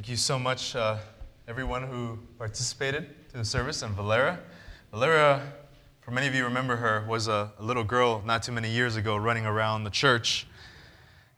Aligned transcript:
Thank 0.00 0.08
you 0.08 0.16
so 0.16 0.38
much, 0.38 0.74
uh, 0.74 0.96
everyone 1.46 1.82
who 1.82 2.18
participated 2.38 3.28
to 3.32 3.36
the 3.36 3.44
service, 3.44 3.82
and 3.82 3.94
Valera. 3.94 4.40
Valera, 4.92 5.42
for 6.00 6.10
many 6.10 6.26
of 6.26 6.34
you 6.34 6.44
remember 6.44 6.76
her, 6.76 7.04
was 7.06 7.28
a, 7.28 7.52
a 7.58 7.62
little 7.62 7.84
girl 7.84 8.22
not 8.24 8.42
too 8.42 8.50
many 8.50 8.70
years 8.70 8.96
ago 8.96 9.14
running 9.14 9.44
around 9.44 9.84
the 9.84 9.90
church. 9.90 10.46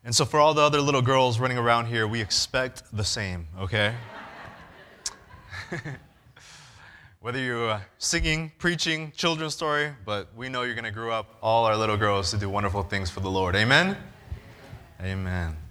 And 0.05 0.15
so, 0.15 0.25
for 0.25 0.39
all 0.39 0.55
the 0.55 0.63
other 0.63 0.81
little 0.81 1.03
girls 1.03 1.41
running 1.41 1.59
around 1.59 1.87
here, 1.87 2.07
we 2.07 2.21
expect 2.21 2.85
the 2.97 3.03
same, 3.03 3.49
okay? 3.59 3.97
Whether 7.21 7.41
you're 7.41 7.69
uh, 7.69 7.81
singing, 7.99 8.53
preaching, 8.59 9.13
children's 9.17 9.55
story, 9.55 9.91
but 10.07 10.29
we 10.37 10.49
know 10.49 10.63
you're 10.63 10.77
going 10.77 10.85
to 10.85 10.93
grow 10.93 11.11
up, 11.11 11.37
all 11.43 11.65
our 11.65 11.77
little 11.77 11.97
girls, 11.97 12.31
to 12.31 12.39
do 12.39 12.49
wonderful 12.49 12.85
things 12.85 13.11
for 13.11 13.19
the 13.19 13.31
Lord. 13.31 13.57
Amen? 13.57 13.97
Amen. 15.01 15.62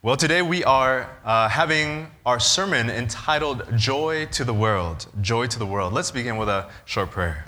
Well, 0.00 0.16
today 0.16 0.42
we 0.42 0.62
are 0.62 1.10
uh, 1.24 1.48
having 1.48 2.06
our 2.24 2.38
sermon 2.38 2.88
entitled 2.88 3.64
Joy 3.76 4.26
to 4.26 4.44
the 4.44 4.54
World. 4.54 5.08
Joy 5.20 5.48
to 5.48 5.58
the 5.58 5.66
World. 5.66 5.92
Let's 5.92 6.12
begin 6.12 6.36
with 6.36 6.48
a 6.48 6.70
short 6.84 7.10
prayer. 7.10 7.46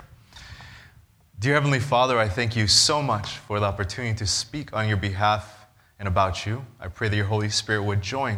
Dear 1.39 1.53
Heavenly 1.53 1.79
Father, 1.79 2.19
I 2.19 2.27
thank 2.27 2.57
you 2.57 2.67
so 2.67 3.01
much 3.01 3.37
for 3.37 3.61
the 3.61 3.67
opportunity 3.67 4.17
to 4.17 4.27
speak 4.27 4.73
on 4.73 4.89
your 4.89 4.97
behalf 4.97 5.65
and 5.97 6.09
about 6.09 6.45
you. 6.45 6.65
I 6.77 6.89
pray 6.89 7.07
that 7.07 7.15
your 7.15 7.27
Holy 7.27 7.47
Spirit 7.47 7.83
would 7.83 8.01
join 8.01 8.37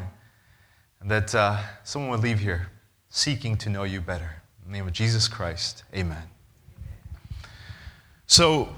and 1.01 1.09
that 1.09 1.33
uh, 1.33 1.57
someone 1.83 2.11
would 2.11 2.21
leave 2.21 2.37
here 2.37 2.67
seeking 3.09 3.57
to 3.57 3.69
know 3.69 3.81
you 3.81 3.99
better. 3.99 4.43
In 4.63 4.71
the 4.71 4.77
name 4.77 4.85
of 4.85 4.93
Jesus 4.93 5.27
Christ, 5.27 5.85
amen. 5.91 6.29
So, 8.27 8.75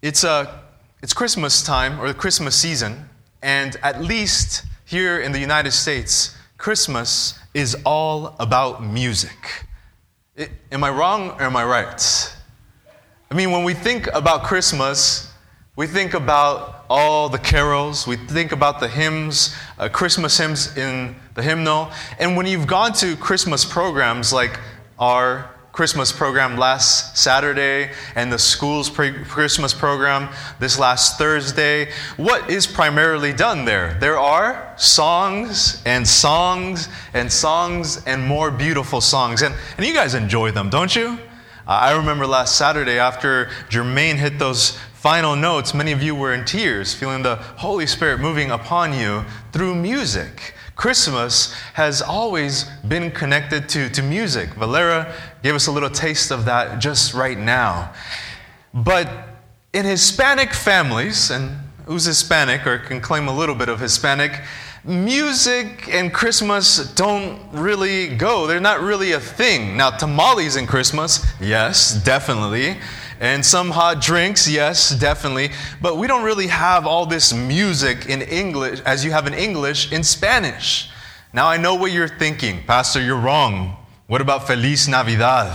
it's, 0.00 0.24
uh, 0.24 0.60
it's 1.02 1.12
Christmas 1.12 1.62
time 1.62 2.00
or 2.00 2.08
the 2.08 2.14
Christmas 2.14 2.56
season, 2.56 3.10
and 3.42 3.76
at 3.82 4.00
least 4.00 4.64
here 4.88 5.20
in 5.20 5.32
the 5.32 5.38
United 5.38 5.72
States, 5.72 6.34
Christmas 6.56 7.38
is 7.52 7.76
all 7.84 8.34
about 8.40 8.82
music. 8.82 9.66
It, 10.34 10.50
am 10.72 10.82
I 10.82 10.88
wrong 10.88 11.32
or 11.32 11.42
am 11.42 11.56
I 11.56 11.64
right? 11.64 12.34
I 13.30 13.34
mean, 13.34 13.50
when 13.50 13.64
we 13.64 13.74
think 13.74 14.08
about 14.14 14.44
Christmas, 14.44 15.30
we 15.76 15.86
think 15.86 16.14
about 16.14 16.86
all 16.88 17.28
the 17.28 17.38
carols, 17.38 18.06
we 18.06 18.16
think 18.16 18.52
about 18.52 18.80
the 18.80 18.88
hymns, 18.88 19.54
uh, 19.78 19.90
Christmas 19.90 20.38
hymns 20.38 20.74
in 20.78 21.14
the 21.34 21.42
hymnal. 21.42 21.90
And 22.18 22.34
when 22.34 22.46
you've 22.46 22.66
gone 22.66 22.94
to 22.94 23.14
Christmas 23.16 23.66
programs 23.66 24.32
like 24.32 24.58
our 24.98 25.54
Christmas 25.78 26.10
program 26.10 26.56
last 26.56 27.16
Saturday 27.16 27.92
and 28.16 28.32
the 28.32 28.38
school's 28.40 28.90
pre- 28.90 29.12
Christmas 29.12 29.72
program 29.72 30.28
this 30.58 30.76
last 30.76 31.18
Thursday, 31.18 31.92
what 32.16 32.50
is 32.50 32.66
primarily 32.66 33.32
done 33.32 33.64
there? 33.64 33.96
There 34.00 34.18
are 34.18 34.74
songs 34.76 35.80
and 35.86 36.04
songs 36.04 36.88
and 37.14 37.30
songs 37.30 38.02
and 38.06 38.26
more 38.26 38.50
beautiful 38.50 39.00
songs. 39.00 39.42
And, 39.42 39.54
and 39.76 39.86
you 39.86 39.94
guys 39.94 40.14
enjoy 40.14 40.50
them, 40.50 40.68
don't 40.68 40.96
you? 40.96 41.16
Uh, 41.64 41.70
I 41.70 41.96
remember 41.96 42.26
last 42.26 42.56
Saturday 42.56 42.98
after 42.98 43.44
Jermaine 43.70 44.16
hit 44.16 44.40
those 44.40 44.76
final 44.94 45.36
notes, 45.36 45.74
many 45.74 45.92
of 45.92 46.02
you 46.02 46.16
were 46.16 46.34
in 46.34 46.44
tears, 46.44 46.92
feeling 46.92 47.22
the 47.22 47.36
Holy 47.36 47.86
Spirit 47.86 48.18
moving 48.18 48.50
upon 48.50 48.98
you 48.98 49.24
through 49.52 49.76
music. 49.76 50.56
Christmas 50.78 51.52
has 51.74 52.00
always 52.00 52.62
been 52.86 53.10
connected 53.10 53.68
to, 53.70 53.90
to 53.90 54.00
music. 54.00 54.50
Valera 54.54 55.12
gave 55.42 55.56
us 55.56 55.66
a 55.66 55.72
little 55.72 55.90
taste 55.90 56.30
of 56.30 56.44
that 56.44 56.78
just 56.78 57.14
right 57.14 57.36
now. 57.36 57.92
But 58.72 59.10
in 59.72 59.84
Hispanic 59.84 60.54
families, 60.54 61.32
and 61.32 61.50
who's 61.86 62.04
Hispanic 62.04 62.64
or 62.64 62.78
can 62.78 63.00
claim 63.00 63.26
a 63.26 63.36
little 63.36 63.56
bit 63.56 63.68
of 63.68 63.80
Hispanic, 63.80 64.40
music 64.84 65.88
and 65.92 66.14
Christmas 66.14 66.94
don't 66.94 67.40
really 67.50 68.14
go. 68.14 68.46
They're 68.46 68.60
not 68.60 68.80
really 68.80 69.12
a 69.12 69.20
thing. 69.20 69.76
Now, 69.76 69.90
tamales 69.90 70.54
and 70.54 70.68
Christmas, 70.68 71.26
yes, 71.40 72.00
definitely. 72.04 72.76
And 73.20 73.44
some 73.44 73.70
hot 73.70 74.00
drinks, 74.00 74.48
yes, 74.48 74.90
definitely. 74.90 75.50
But 75.82 75.96
we 75.96 76.06
don't 76.06 76.24
really 76.24 76.46
have 76.46 76.86
all 76.86 77.04
this 77.04 77.32
music 77.32 78.06
in 78.06 78.22
English 78.22 78.80
as 78.80 79.04
you 79.04 79.10
have 79.10 79.26
in 79.26 79.34
English 79.34 79.92
in 79.92 80.04
Spanish. 80.04 80.90
Now 81.32 81.48
I 81.48 81.56
know 81.56 81.74
what 81.74 81.90
you're 81.92 82.08
thinking. 82.08 82.64
Pastor, 82.64 83.00
you're 83.02 83.18
wrong. 83.18 83.76
What 84.06 84.20
about 84.20 84.46
Feliz 84.46 84.88
Navidad? 84.88 85.52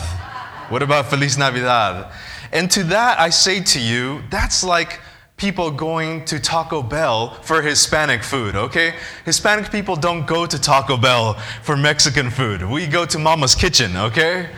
What 0.70 0.84
about 0.84 1.08
Feliz 1.08 1.38
Navidad? 1.38 2.12
And 2.52 2.70
to 2.72 2.84
that 2.86 3.20
I 3.20 3.30
say 3.30 3.62
to 3.62 3.80
you, 3.80 4.22
that's 4.30 4.64
like 4.64 5.00
people 5.38 5.72
going 5.72 6.24
to 6.26 6.40
Taco 6.40 6.84
Bell 6.84 7.34
for 7.42 7.62
Hispanic 7.62 8.24
food, 8.24 8.56
okay? 8.56 8.94
Hispanic 9.26 9.72
people 9.72 9.96
don't 9.96 10.28
go 10.28 10.46
to 10.46 10.60
Taco 10.60 10.96
Bell 10.96 11.34
for 11.64 11.76
Mexican 11.76 12.30
food. 12.30 12.62
We 12.64 12.88
go 12.88 13.06
to 13.06 13.18
Mama's 13.18 13.56
Kitchen, 13.56 13.98
okay? 13.98 14.50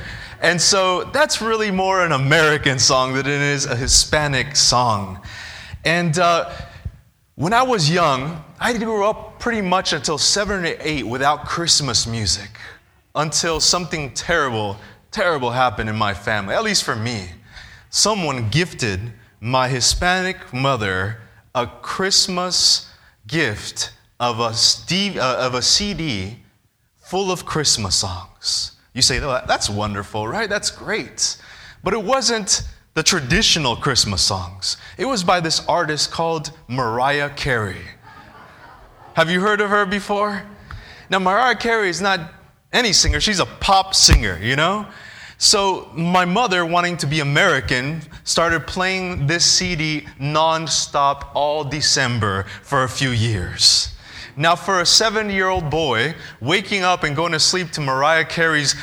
And 0.45 0.61
so 0.61 1.05
that's 1.05 1.41
really 1.41 1.71
more 1.71 2.05
an 2.05 2.11
American 2.11 2.77
song 2.77 3.15
than 3.15 3.25
it 3.25 3.41
is 3.41 3.65
a 3.65 3.75
Hispanic 3.75 4.55
song. 4.55 5.19
And 5.83 6.19
uh, 6.19 6.51
when 7.33 7.51
I 7.51 7.63
was 7.63 7.89
young, 7.89 8.43
I 8.59 8.77
grew 8.77 9.05
up 9.05 9.39
pretty 9.39 9.61
much 9.61 9.91
until 9.91 10.19
seven 10.19 10.63
or 10.63 10.75
eight 10.81 11.01
without 11.01 11.45
Christmas 11.45 12.05
music 12.05 12.59
until 13.15 13.59
something 13.59 14.13
terrible, 14.13 14.77
terrible 15.09 15.49
happened 15.49 15.89
in 15.89 15.95
my 15.95 16.13
family, 16.13 16.53
at 16.53 16.63
least 16.63 16.83
for 16.83 16.95
me. 16.95 17.29
Someone 17.89 18.49
gifted 18.49 19.13
my 19.39 19.67
Hispanic 19.67 20.53
mother 20.53 21.21
a 21.55 21.65
Christmas 21.65 22.87
gift 23.25 23.93
of 24.19 24.39
a, 24.39 24.53
Steve, 24.53 25.17
uh, 25.17 25.37
of 25.39 25.55
a 25.55 25.63
CD 25.63 26.37
full 26.97 27.31
of 27.31 27.47
Christmas 27.47 27.95
songs. 27.95 28.74
You 28.95 29.01
say, 29.01 29.19
oh, 29.19 29.41
that's 29.45 29.69
wonderful, 29.69 30.25
right? 30.25 30.49
That's 30.49 30.71
great. 30.71 31.37
But 31.83 31.93
it 31.93 32.01
wasn't 32.01 32.63
the 32.93 33.03
traditional 33.03 33.75
Christmas 33.75 34.21
songs. 34.21 34.77
It 34.97 35.03
was 35.03 35.21
by 35.21 35.41
this 35.41 35.63
artist 35.67 36.11
called 36.11 36.51
Mariah 36.69 37.29
Carey. 37.29 37.81
Have 39.15 39.29
you 39.29 39.41
heard 39.41 39.59
of 39.59 39.69
her 39.69 39.85
before? 39.85 40.43
Now, 41.09 41.19
Mariah 41.19 41.57
Carey 41.57 41.89
is 41.89 42.01
not 42.01 42.21
any 42.71 42.93
singer, 42.93 43.19
she's 43.19 43.39
a 43.39 43.45
pop 43.45 43.93
singer, 43.93 44.39
you 44.41 44.55
know? 44.55 44.87
So, 45.37 45.91
my 45.93 46.23
mother, 46.23 46.65
wanting 46.65 46.95
to 46.97 47.05
be 47.05 47.19
American, 47.19 48.01
started 48.23 48.65
playing 48.65 49.27
this 49.27 49.45
CD 49.45 50.07
nonstop 50.19 51.27
all 51.33 51.65
December 51.65 52.45
for 52.63 52.83
a 52.83 52.89
few 52.89 53.09
years. 53.09 53.94
Now, 54.37 54.55
for 54.55 54.81
a 54.81 54.85
seven 54.85 55.29
year 55.29 55.47
old 55.47 55.69
boy, 55.69 56.15
waking 56.41 56.83
up 56.83 57.03
and 57.03 57.15
going 57.15 57.31
to 57.31 57.39
sleep 57.39 57.71
to 57.71 57.81
Mariah 57.81 58.25
Carey's 58.25 58.75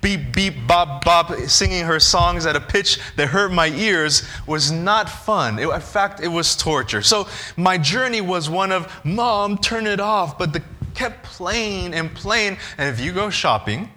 beep, 0.00 0.32
beep, 0.32 0.54
bop, 0.66 1.04
bop, 1.04 1.32
singing 1.48 1.84
her 1.84 1.98
songs 1.98 2.46
at 2.46 2.54
a 2.54 2.60
pitch 2.60 3.00
that 3.16 3.28
hurt 3.28 3.50
my 3.50 3.68
ears 3.68 4.22
was 4.46 4.70
not 4.70 5.08
fun. 5.08 5.58
It, 5.58 5.68
in 5.68 5.80
fact, 5.80 6.20
it 6.20 6.28
was 6.28 6.54
torture. 6.56 7.02
So, 7.02 7.26
my 7.56 7.78
journey 7.78 8.20
was 8.20 8.48
one 8.48 8.70
of, 8.70 8.92
Mom, 9.04 9.58
turn 9.58 9.86
it 9.86 10.00
off. 10.00 10.38
But 10.38 10.52
the 10.52 10.62
kept 10.98 11.22
playing 11.22 11.94
and 11.94 12.12
playing. 12.12 12.58
And 12.76 12.92
if 12.92 13.00
you 13.00 13.12
go 13.12 13.30
shopping, 13.30 13.90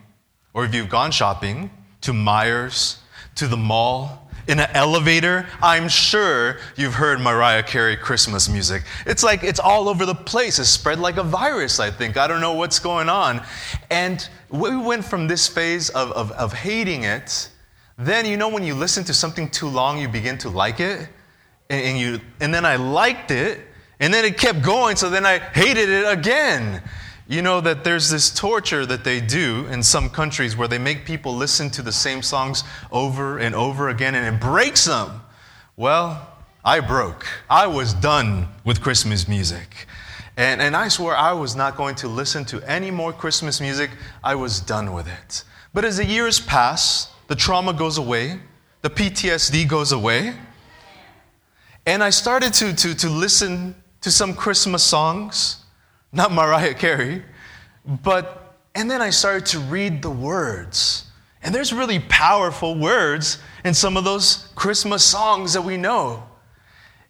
or 0.54 0.66
if 0.66 0.76
you've 0.76 0.90
gone 0.90 1.12
shopping 1.12 1.72
to 2.02 2.12
Meijers, 2.12 2.98
to 3.36 3.48
the 3.48 3.58
mall, 3.58 4.21
in 4.48 4.60
an 4.60 4.70
elevator, 4.74 5.48
I'm 5.62 5.88
sure 5.88 6.58
you've 6.76 6.94
heard 6.94 7.20
Mariah 7.20 7.64
Carey 7.64 7.96
Christmas 7.96 8.50
music. 8.50 8.84
It's 9.06 9.24
like 9.24 9.44
it's 9.44 9.60
all 9.60 9.88
over 9.88 10.06
the 10.06 10.16
place. 10.16 10.60
It's 10.60 10.70
spread 10.70 11.00
like 11.00 11.18
a 11.18 11.24
virus, 11.24 11.80
I 11.80 11.92
think. 11.92 12.18
I 12.18 12.28
don't 12.28 12.42
know 12.42 12.54
what's 12.54 12.80
going 12.80 13.10
on. 13.10 13.44
And 13.90 14.28
we 14.50 14.76
went 14.76 15.06
from 15.06 15.28
this 15.28 15.48
phase 15.48 15.90
of, 15.90 16.12
of, 16.12 16.32
of 16.32 16.54
hating 16.54 17.04
it. 17.04 17.50
Then, 17.98 18.26
you 18.26 18.38
know, 18.38 18.50
when 18.50 18.64
you 18.64 18.74
listen 18.74 19.04
to 19.06 19.14
something 19.14 19.50
too 19.50 19.68
long, 19.68 20.00
you 20.00 20.08
begin 20.08 20.38
to 20.40 20.50
like 20.50 20.80
it. 20.80 21.08
And, 21.70 21.86
and, 21.86 22.00
you, 22.00 22.20
and 22.40 22.54
then 22.54 22.66
I 22.66 22.76
liked 22.76 23.32
it. 23.32 23.60
And 24.00 24.12
then 24.12 24.26
it 24.26 24.38
kept 24.38 24.64
going, 24.64 24.96
so 24.96 25.12
then 25.12 25.28
I 25.28 25.38
hated 25.38 25.88
it 25.88 26.12
again. 26.12 26.82
You 27.32 27.42
know 27.42 27.62
that 27.62 27.86
there's 27.86 28.10
this 28.10 28.30
torture 28.30 28.86
that 28.86 29.06
they 29.06 29.22
do 29.22 29.66
in 29.68 29.84
some 29.84 30.10
countries 30.10 30.58
where 30.58 30.68
they 30.68 30.78
make 30.78 31.06
people 31.06 31.34
listen 31.34 31.70
to 31.70 31.82
the 31.82 31.92
same 31.94 32.22
songs 32.22 32.66
over 32.92 33.38
and 33.38 33.56
over 33.56 33.88
again 33.88 34.16
and 34.16 34.36
it 34.36 34.42
breaks 34.42 34.84
them. 34.84 35.22
Well, 35.78 36.28
I 36.66 36.82
broke. 36.82 37.26
I 37.50 37.68
was 37.68 37.94
done 37.94 38.50
with 38.66 38.82
Christmas 38.82 39.30
music. 39.30 39.88
And, 40.36 40.62
and 40.62 40.76
I 40.76 40.90
swore 40.90 41.16
I 41.16 41.32
was 41.32 41.56
not 41.56 41.78
going 41.78 41.96
to 41.96 42.10
listen 42.10 42.44
to 42.46 42.62
any 42.70 42.92
more 42.92 43.14
Christmas 43.14 43.62
music. 43.62 43.92
I 44.22 44.36
was 44.36 44.60
done 44.60 44.92
with 44.92 45.08
it. 45.08 45.46
But 45.74 45.86
as 45.86 45.96
the 45.96 46.06
years 46.06 46.42
pass, 46.42 47.14
the 47.30 47.36
trauma 47.38 47.72
goes 47.72 47.98
away, 47.98 48.42
the 48.82 48.90
PTSD 48.90 49.70
goes 49.70 49.94
away, 49.94 50.36
and 51.86 52.04
I 52.04 52.10
started 52.10 52.54
to, 52.56 52.76
to, 52.76 52.94
to 52.94 53.10
listen 53.10 53.74
to 54.02 54.12
some 54.12 54.34
Christmas 54.34 54.84
songs 54.84 55.61
not 56.12 56.32
Mariah 56.32 56.74
Carey, 56.74 57.24
but, 57.86 58.56
and 58.76 58.90
then 58.90 59.02
I 59.02 59.10
started 59.10 59.46
to 59.48 59.60
read 59.60 60.02
the 60.02 60.12
words. 60.12 61.06
And 61.44 61.56
there's 61.56 61.74
really 61.74 62.00
powerful 62.00 62.78
words 62.78 63.40
in 63.66 63.74
some 63.74 63.98
of 63.98 64.04
those 64.04 64.52
Christmas 64.56 65.04
songs 65.04 65.54
that 65.54 65.64
we 65.64 65.78
know. 65.78 66.24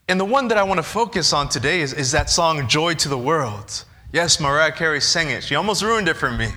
And 0.07 0.19
the 0.19 0.25
one 0.25 0.47
that 0.49 0.57
I 0.57 0.63
want 0.63 0.77
to 0.77 0.83
focus 0.83 1.33
on 1.33 1.49
today 1.49 1.81
is, 1.81 1.93
is 1.93 2.11
that 2.11 2.29
song, 2.29 2.67
Joy 2.67 2.93
to 2.95 3.09
the 3.09 3.17
World. 3.17 3.85
Yes, 4.13 4.39
Mariah 4.39 4.71
Carey 4.71 5.01
sang 5.01 5.29
it. 5.29 5.43
She 5.43 5.55
almost 5.55 5.83
ruined 5.83 6.07
it 6.07 6.15
for 6.15 6.31
me. 6.31 6.49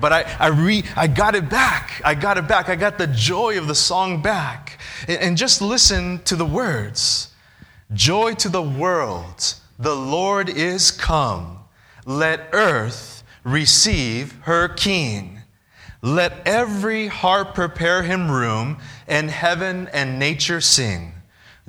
but 0.00 0.12
I, 0.12 0.36
I, 0.38 0.46
re, 0.48 0.84
I 0.96 1.06
got 1.06 1.34
it 1.34 1.48
back. 1.48 2.00
I 2.04 2.14
got 2.14 2.38
it 2.38 2.48
back. 2.48 2.68
I 2.68 2.76
got 2.76 2.98
the 2.98 3.06
joy 3.08 3.58
of 3.58 3.68
the 3.68 3.74
song 3.74 4.22
back. 4.22 4.78
And, 5.08 5.18
and 5.18 5.36
just 5.36 5.60
listen 5.60 6.22
to 6.24 6.36
the 6.36 6.46
words 6.46 7.28
Joy 7.92 8.34
to 8.34 8.48
the 8.48 8.62
world, 8.62 9.54
the 9.76 9.94
Lord 9.94 10.48
is 10.48 10.92
come. 10.92 11.59
Let 12.04 12.48
earth 12.52 13.22
receive 13.44 14.34
her 14.42 14.68
king. 14.68 15.40
Let 16.02 16.46
every 16.46 17.08
heart 17.08 17.54
prepare 17.54 18.02
him 18.02 18.30
room, 18.30 18.78
and 19.06 19.30
heaven 19.30 19.88
and 19.92 20.18
nature 20.18 20.60
sing. 20.60 21.12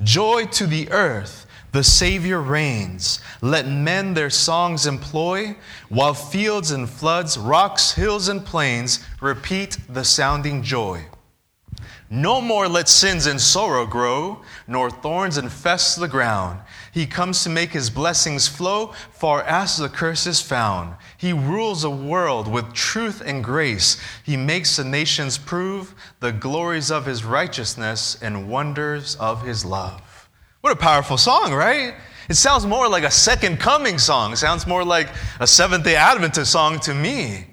Joy 0.02 0.46
to 0.46 0.66
the 0.66 0.90
earth, 0.90 1.46
the 1.72 1.84
Savior 1.84 2.40
reigns. 2.40 3.20
Let 3.40 3.66
men 3.66 4.14
their 4.14 4.30
songs 4.30 4.86
employ, 4.86 5.56
while 5.88 6.14
fields 6.14 6.70
and 6.70 6.88
floods, 6.88 7.36
rocks, 7.36 7.92
hills, 7.92 8.28
and 8.28 8.44
plains 8.44 9.04
repeat 9.20 9.76
the 9.88 10.04
sounding 10.04 10.62
joy. 10.62 11.04
No 12.14 12.42
more 12.42 12.68
let 12.68 12.90
sins 12.90 13.24
and 13.24 13.40
sorrow 13.40 13.86
grow, 13.86 14.42
nor 14.66 14.90
thorns 14.90 15.38
infest 15.38 15.98
the 15.98 16.08
ground. 16.08 16.60
He 16.92 17.06
comes 17.06 17.42
to 17.42 17.48
make 17.48 17.70
his 17.70 17.88
blessings 17.88 18.46
flow 18.46 18.88
far 19.12 19.42
as 19.44 19.78
the 19.78 19.88
curse 19.88 20.26
is 20.26 20.42
found. 20.42 20.94
He 21.16 21.32
rules 21.32 21.80
the 21.80 21.90
world 21.90 22.48
with 22.48 22.74
truth 22.74 23.22
and 23.24 23.42
grace. 23.42 23.98
He 24.24 24.36
makes 24.36 24.76
the 24.76 24.84
nations 24.84 25.38
prove 25.38 25.94
the 26.20 26.32
glories 26.32 26.90
of 26.90 27.06
his 27.06 27.24
righteousness 27.24 28.18
and 28.20 28.50
wonders 28.50 29.16
of 29.16 29.46
his 29.46 29.64
love. 29.64 30.28
What 30.60 30.74
a 30.74 30.76
powerful 30.76 31.16
song, 31.16 31.54
right? 31.54 31.94
It 32.28 32.34
sounds 32.34 32.66
more 32.66 32.90
like 32.90 33.04
a 33.04 33.10
second 33.10 33.58
coming 33.58 33.96
song. 33.96 34.34
It 34.34 34.36
sounds 34.36 34.66
more 34.66 34.84
like 34.84 35.08
a 35.40 35.46
Seventh 35.46 35.84
day 35.84 35.96
Adventist 35.96 36.52
song 36.52 36.78
to 36.80 36.92
me. 36.92 37.46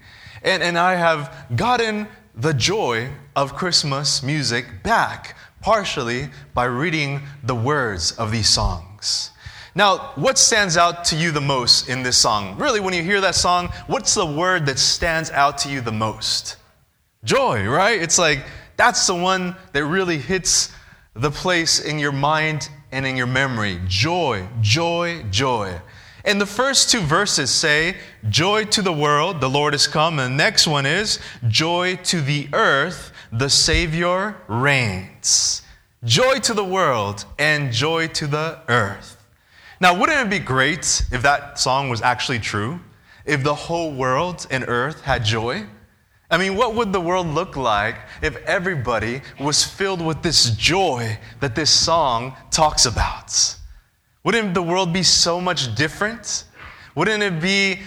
And, 0.43 0.61
and 0.61 0.77
I 0.77 0.95
have 0.95 1.47
gotten 1.55 2.09
the 2.35 2.53
joy 2.53 3.09
of 3.39 3.55
Christmas 3.55 4.21
music 4.21 4.83
back, 4.83 5.37
partially 5.61 6.27
by 6.53 6.65
reading 6.65 7.21
the 7.41 7.55
words 7.55 8.11
of 8.11 8.33
these 8.33 8.49
songs. 8.49 9.31
Now, 9.73 10.11
what 10.15 10.37
stands 10.37 10.75
out 10.75 11.05
to 11.05 11.15
you 11.15 11.31
the 11.31 11.39
most 11.39 11.87
in 11.87 12.03
this 12.03 12.17
song? 12.17 12.57
Really, 12.57 12.81
when 12.81 12.93
you 12.93 13.01
hear 13.01 13.21
that 13.21 13.35
song, 13.35 13.69
what's 13.87 14.13
the 14.13 14.25
word 14.25 14.65
that 14.65 14.77
stands 14.77 15.31
out 15.31 15.57
to 15.59 15.69
you 15.69 15.79
the 15.79 15.93
most? 15.93 16.57
Joy, 17.23 17.65
right? 17.65 18.01
It's 18.01 18.19
like 18.19 18.43
that's 18.75 19.07
the 19.07 19.15
one 19.15 19.55
that 19.71 19.85
really 19.85 20.17
hits 20.17 20.73
the 21.13 21.31
place 21.31 21.79
in 21.79 21.97
your 21.97 22.11
mind 22.11 22.67
and 22.91 23.05
in 23.05 23.15
your 23.15 23.27
memory. 23.27 23.79
Joy, 23.87 24.49
joy, 24.59 25.23
joy. 25.31 25.79
And 26.25 26.39
the 26.39 26.45
first 26.45 26.89
two 26.89 26.99
verses 26.99 27.49
say, 27.49 27.95
Joy 28.29 28.65
to 28.65 28.81
the 28.81 28.91
world, 28.91 29.39
the 29.39 29.49
Lord 29.49 29.73
is 29.73 29.87
come. 29.87 30.19
And 30.19 30.33
the 30.33 30.43
next 30.43 30.67
one 30.67 30.85
is, 30.85 31.19
Joy 31.47 31.95
to 32.03 32.21
the 32.21 32.49
earth, 32.53 33.13
the 33.31 33.49
Savior 33.49 34.35
reigns. 34.47 35.61
Joy 36.03 36.39
to 36.39 36.53
the 36.53 36.63
world 36.63 37.25
and 37.37 37.71
joy 37.71 38.07
to 38.07 38.27
the 38.27 38.59
earth. 38.67 39.17
Now, 39.81 39.97
wouldn't 39.97 40.27
it 40.27 40.29
be 40.29 40.39
great 40.39 41.03
if 41.11 41.21
that 41.21 41.59
song 41.59 41.89
was 41.89 42.01
actually 42.01 42.39
true? 42.39 42.79
If 43.25 43.43
the 43.43 43.53
whole 43.53 43.91
world 43.91 44.47
and 44.49 44.65
earth 44.67 45.01
had 45.01 45.23
joy? 45.23 45.65
I 46.31 46.37
mean, 46.37 46.55
what 46.55 46.75
would 46.75 46.93
the 46.93 47.01
world 47.01 47.27
look 47.27 47.55
like 47.55 47.95
if 48.21 48.35
everybody 48.45 49.21
was 49.39 49.63
filled 49.63 50.01
with 50.01 50.21
this 50.21 50.51
joy 50.51 51.17
that 51.39 51.55
this 51.55 51.71
song 51.71 52.35
talks 52.51 52.85
about? 52.85 53.55
Wouldn't 54.23 54.53
the 54.53 54.61
world 54.61 54.93
be 54.93 55.03
so 55.03 55.39
much 55.39 55.75
different? 55.75 56.43
Wouldn't 56.95 57.23
it 57.23 57.41
be 57.41 57.81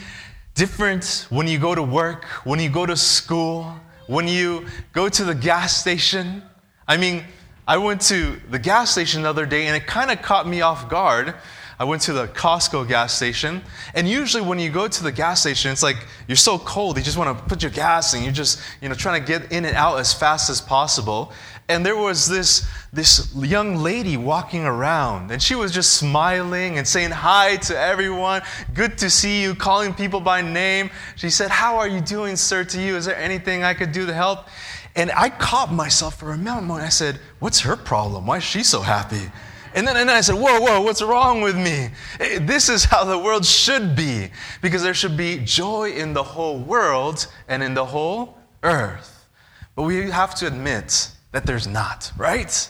different 0.54 1.26
when 1.30 1.46
you 1.46 1.58
go 1.58 1.74
to 1.74 1.82
work, 1.82 2.24
when 2.44 2.58
you 2.58 2.68
go 2.68 2.86
to 2.86 2.96
school, 2.96 3.74
when 4.12 4.28
you 4.28 4.66
go 4.92 5.08
to 5.08 5.24
the 5.24 5.34
gas 5.34 5.74
station? 5.74 6.42
I 6.86 6.98
mean, 6.98 7.24
I 7.66 7.78
went 7.78 8.02
to 8.02 8.38
the 8.50 8.58
gas 8.58 8.90
station 8.90 9.22
the 9.22 9.30
other 9.30 9.46
day 9.46 9.66
and 9.66 9.76
it 9.76 9.86
kind 9.86 10.10
of 10.10 10.20
caught 10.20 10.46
me 10.46 10.60
off 10.60 10.90
guard 10.90 11.34
I 11.82 11.84
went 11.84 12.02
to 12.02 12.12
the 12.12 12.28
Costco 12.28 12.86
gas 12.86 13.12
station. 13.12 13.60
And 13.92 14.08
usually 14.08 14.40
when 14.40 14.60
you 14.60 14.70
go 14.70 14.86
to 14.86 15.02
the 15.02 15.10
gas 15.10 15.40
station, 15.40 15.72
it's 15.72 15.82
like 15.82 16.06
you're 16.28 16.36
so 16.36 16.56
cold, 16.56 16.96
you 16.96 17.02
just 17.02 17.18
want 17.18 17.36
to 17.36 17.44
put 17.46 17.60
your 17.60 17.72
gas 17.72 18.14
and 18.14 18.22
You're 18.22 18.32
just, 18.32 18.60
you 18.80 18.88
know, 18.88 18.94
trying 18.94 19.20
to 19.20 19.26
get 19.26 19.50
in 19.50 19.64
and 19.64 19.74
out 19.74 19.98
as 19.98 20.14
fast 20.14 20.48
as 20.48 20.60
possible. 20.60 21.32
And 21.68 21.84
there 21.84 21.96
was 21.96 22.28
this, 22.28 22.64
this 22.92 23.34
young 23.34 23.78
lady 23.78 24.16
walking 24.16 24.64
around, 24.64 25.32
and 25.32 25.42
she 25.42 25.56
was 25.56 25.72
just 25.72 25.94
smiling 25.94 26.78
and 26.78 26.86
saying 26.86 27.10
hi 27.10 27.56
to 27.56 27.76
everyone. 27.76 28.42
Good 28.74 28.96
to 28.98 29.10
see 29.10 29.42
you, 29.42 29.56
calling 29.56 29.92
people 29.92 30.20
by 30.20 30.40
name. 30.40 30.88
She 31.16 31.30
said, 31.30 31.50
How 31.50 31.78
are 31.78 31.88
you 31.88 32.00
doing, 32.00 32.36
sir, 32.36 32.62
to 32.62 32.80
you? 32.80 32.94
Is 32.94 33.06
there 33.06 33.16
anything 33.16 33.64
I 33.64 33.74
could 33.74 33.90
do 33.90 34.06
to 34.06 34.14
help? 34.14 34.46
And 34.94 35.10
I 35.10 35.30
caught 35.30 35.72
myself 35.72 36.16
for 36.16 36.30
a 36.30 36.38
moment. 36.38 36.82
I 36.82 36.90
said, 36.90 37.18
What's 37.40 37.58
her 37.62 37.74
problem? 37.74 38.26
Why 38.26 38.36
is 38.36 38.44
she 38.44 38.62
so 38.62 38.82
happy? 38.82 39.32
And 39.74 39.86
then, 39.86 39.96
and 39.96 40.08
then 40.08 40.16
I 40.16 40.20
said, 40.20 40.34
Whoa, 40.34 40.60
whoa, 40.60 40.80
what's 40.80 41.02
wrong 41.02 41.40
with 41.40 41.56
me? 41.56 41.88
Eh, 42.20 42.38
this 42.42 42.68
is 42.68 42.84
how 42.84 43.04
the 43.04 43.18
world 43.18 43.44
should 43.44 43.96
be, 43.96 44.30
because 44.60 44.82
there 44.82 44.94
should 44.94 45.16
be 45.16 45.38
joy 45.38 45.92
in 45.92 46.12
the 46.12 46.22
whole 46.22 46.58
world 46.58 47.26
and 47.48 47.62
in 47.62 47.74
the 47.74 47.84
whole 47.84 48.38
earth. 48.62 49.28
But 49.74 49.84
we 49.84 50.10
have 50.10 50.34
to 50.36 50.46
admit 50.46 51.10
that 51.32 51.46
there's 51.46 51.66
not, 51.66 52.12
right? 52.16 52.68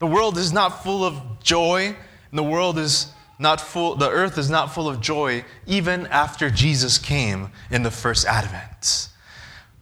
The 0.00 0.06
world 0.06 0.36
is 0.36 0.52
not 0.52 0.82
full 0.82 1.04
of 1.04 1.40
joy, 1.42 1.86
and 1.86 2.38
the 2.38 2.42
world 2.42 2.78
is 2.78 3.12
not 3.38 3.60
full, 3.60 3.94
the 3.96 4.10
earth 4.10 4.38
is 4.38 4.50
not 4.50 4.74
full 4.74 4.88
of 4.88 5.00
joy 5.00 5.44
even 5.66 6.06
after 6.06 6.50
Jesus 6.50 6.98
came 6.98 7.50
in 7.70 7.82
the 7.82 7.90
first 7.90 8.26
advent. 8.26 9.08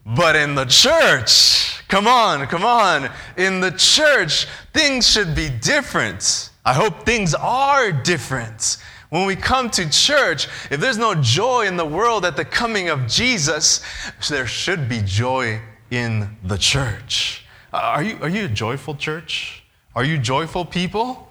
But 0.05 0.35
in 0.35 0.55
the 0.55 0.65
church, 0.65 1.87
come 1.89 2.07
on, 2.07 2.47
come 2.47 2.65
on, 2.65 3.11
in 3.37 3.61
the 3.61 3.71
church, 3.71 4.47
things 4.73 5.09
should 5.09 5.35
be 5.35 5.49
different. 5.49 6.50
I 6.65 6.75
hope 6.75 7.05
things 7.05 7.35
are 7.35 7.91
different. 7.91 8.77
When 9.09 9.27
we 9.27 9.35
come 9.35 9.71
to 9.71 9.91
church, 9.91 10.47
if 10.71 10.81
there's 10.81 10.99
no 10.99 11.15
joy 11.15 11.67
in 11.67 11.77
the 11.77 11.85
world 11.85 12.25
at 12.25 12.37
the 12.37 12.45
coming 12.45 12.89
of 12.89 13.09
Jesus, 13.09 13.83
there 14.29 14.47
should 14.47 14.89
be 14.89 15.03
joy 15.05 15.61
in 15.91 16.37
the 16.45 16.57
church. 16.57 17.45
Are 17.73 18.03
you, 18.03 18.19
are 18.21 18.29
you 18.29 18.45
a 18.45 18.49
joyful 18.49 18.95
church? 18.95 19.65
Are 19.97 20.05
you 20.05 20.19
joyful 20.19 20.65
people? 20.65 21.29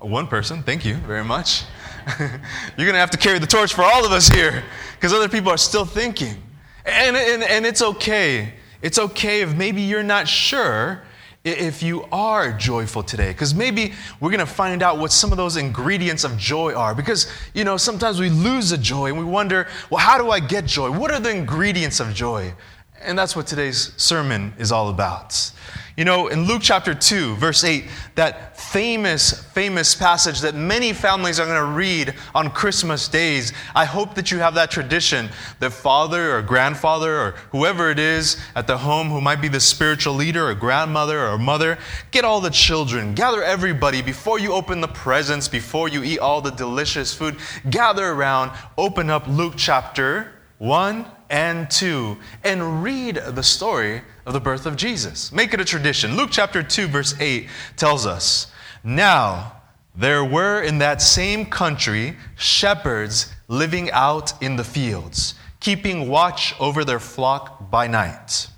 One 0.00 0.26
person, 0.26 0.62
thank 0.62 0.84
you 0.84 0.94
very 0.94 1.24
much. 1.24 1.62
You're 2.18 2.28
going 2.76 2.92
to 2.92 2.98
have 2.98 3.10
to 3.10 3.18
carry 3.18 3.38
the 3.38 3.46
torch 3.46 3.74
for 3.74 3.82
all 3.82 4.04
of 4.04 4.12
us 4.12 4.28
here 4.28 4.64
because 4.94 5.12
other 5.12 5.28
people 5.28 5.50
are 5.50 5.56
still 5.56 5.84
thinking. 5.84 6.36
And, 6.84 7.16
and, 7.16 7.42
and 7.42 7.66
it's 7.66 7.82
okay. 7.82 8.54
It's 8.82 8.98
okay 8.98 9.42
if 9.42 9.54
maybe 9.54 9.82
you're 9.82 10.02
not 10.02 10.28
sure 10.28 11.02
if 11.46 11.82
you 11.82 12.04
are 12.10 12.52
joyful 12.52 13.02
today 13.02 13.28
because 13.28 13.54
maybe 13.54 13.92
we're 14.20 14.30
going 14.30 14.40
to 14.40 14.46
find 14.46 14.82
out 14.82 14.98
what 14.98 15.12
some 15.12 15.30
of 15.30 15.36
those 15.36 15.56
ingredients 15.56 16.24
of 16.24 16.36
joy 16.36 16.74
are. 16.74 16.94
Because 16.94 17.30
you 17.54 17.64
know 17.64 17.76
sometimes 17.76 18.18
we 18.18 18.30
lose 18.30 18.70
the 18.70 18.78
joy 18.78 19.06
and 19.06 19.18
we 19.18 19.24
wonder 19.24 19.68
well 19.90 20.00
how 20.00 20.18
do 20.18 20.30
i 20.30 20.40
get 20.40 20.66
joy? 20.66 20.90
What 20.90 21.10
are 21.10 21.20
the 21.20 21.30
ingredients 21.30 22.00
of 22.00 22.12
joy? 22.12 22.52
And 23.00 23.16
that's 23.16 23.36
what 23.36 23.46
today's 23.46 23.92
sermon 23.96 24.54
is 24.58 24.72
all 24.72 24.88
about 24.88 25.52
you 25.96 26.04
know, 26.04 26.28
in 26.28 26.44
Luke 26.44 26.60
chapter 26.62 26.94
2, 26.94 27.36
verse 27.36 27.64
8, 27.64 27.86
that 28.16 28.58
famous, 28.60 29.42
famous 29.52 29.94
passage 29.94 30.40
that 30.40 30.54
many 30.54 30.92
families 30.92 31.40
are 31.40 31.46
going 31.46 31.56
to 31.56 31.74
read 31.74 32.14
on 32.34 32.50
Christmas 32.50 33.08
days, 33.08 33.54
I 33.74 33.86
hope 33.86 34.14
that 34.16 34.30
you 34.30 34.38
have 34.38 34.54
that 34.56 34.70
tradition. 34.70 35.30
That 35.60 35.70
father 35.70 36.36
or 36.36 36.42
grandfather 36.42 37.18
or 37.18 37.30
whoever 37.50 37.90
it 37.90 37.98
is 37.98 38.36
at 38.54 38.66
the 38.66 38.76
home 38.76 39.08
who 39.08 39.22
might 39.22 39.40
be 39.40 39.48
the 39.48 39.58
spiritual 39.58 40.12
leader 40.12 40.48
or 40.48 40.54
grandmother 40.54 41.28
or 41.28 41.38
mother, 41.38 41.78
get 42.10 42.26
all 42.26 42.42
the 42.42 42.50
children, 42.50 43.14
gather 43.14 43.42
everybody 43.42 44.02
before 44.02 44.38
you 44.38 44.52
open 44.52 44.82
the 44.82 44.88
presents, 44.88 45.48
before 45.48 45.88
you 45.88 46.02
eat 46.02 46.18
all 46.18 46.42
the 46.42 46.50
delicious 46.50 47.14
food, 47.14 47.38
gather 47.70 48.08
around, 48.08 48.52
open 48.76 49.08
up 49.08 49.26
Luke 49.26 49.54
chapter 49.56 50.32
1 50.58 51.06
and 51.30 51.70
2 51.70 52.16
and 52.44 52.82
read 52.82 53.16
the 53.16 53.42
story 53.42 54.02
of 54.24 54.32
the 54.32 54.40
birth 54.40 54.66
of 54.66 54.76
Jesus. 54.76 55.32
Make 55.32 55.54
it 55.54 55.60
a 55.60 55.64
tradition. 55.64 56.16
Luke 56.16 56.30
chapter 56.32 56.62
2, 56.62 56.88
verse 56.88 57.14
8 57.20 57.48
tells 57.76 58.06
us 58.06 58.50
Now 58.82 59.60
there 59.94 60.24
were 60.24 60.62
in 60.62 60.78
that 60.78 61.00
same 61.00 61.46
country 61.46 62.16
shepherds 62.36 63.32
living 63.48 63.90
out 63.92 64.40
in 64.42 64.56
the 64.56 64.64
fields, 64.64 65.34
keeping 65.60 66.08
watch 66.08 66.54
over 66.60 66.84
their 66.84 67.00
flock 67.00 67.70
by 67.70 67.86
night. 67.86 68.48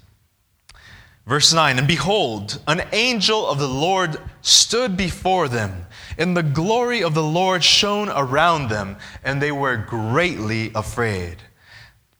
Verse 1.28 1.52
9 1.52 1.78
And 1.78 1.86
behold, 1.86 2.60
an 2.66 2.82
angel 2.92 3.46
of 3.46 3.58
the 3.58 3.68
Lord 3.68 4.16
stood 4.40 4.96
before 4.96 5.46
them, 5.46 5.86
and 6.16 6.34
the 6.34 6.42
glory 6.42 7.02
of 7.02 7.14
the 7.14 7.22
Lord 7.22 7.62
shone 7.62 8.08
around 8.08 8.70
them, 8.70 8.96
and 9.22 9.40
they 9.40 9.52
were 9.52 9.76
greatly 9.76 10.72
afraid. 10.74 11.36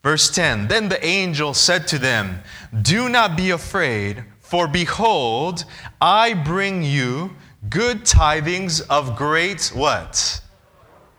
Verse 0.03 0.29
10 0.29 0.67
Then 0.67 0.89
the 0.89 1.03
angel 1.05 1.53
said 1.53 1.87
to 1.87 1.99
them, 1.99 2.41
Do 2.81 3.09
not 3.09 3.35
be 3.35 3.51
afraid, 3.51 4.23
for 4.39 4.67
behold, 4.67 5.65
I 6.01 6.33
bring 6.33 6.83
you 6.83 7.35
good 7.69 8.05
tidings 8.05 8.81
of 8.81 9.15
great 9.15 9.71
what? 9.73 10.41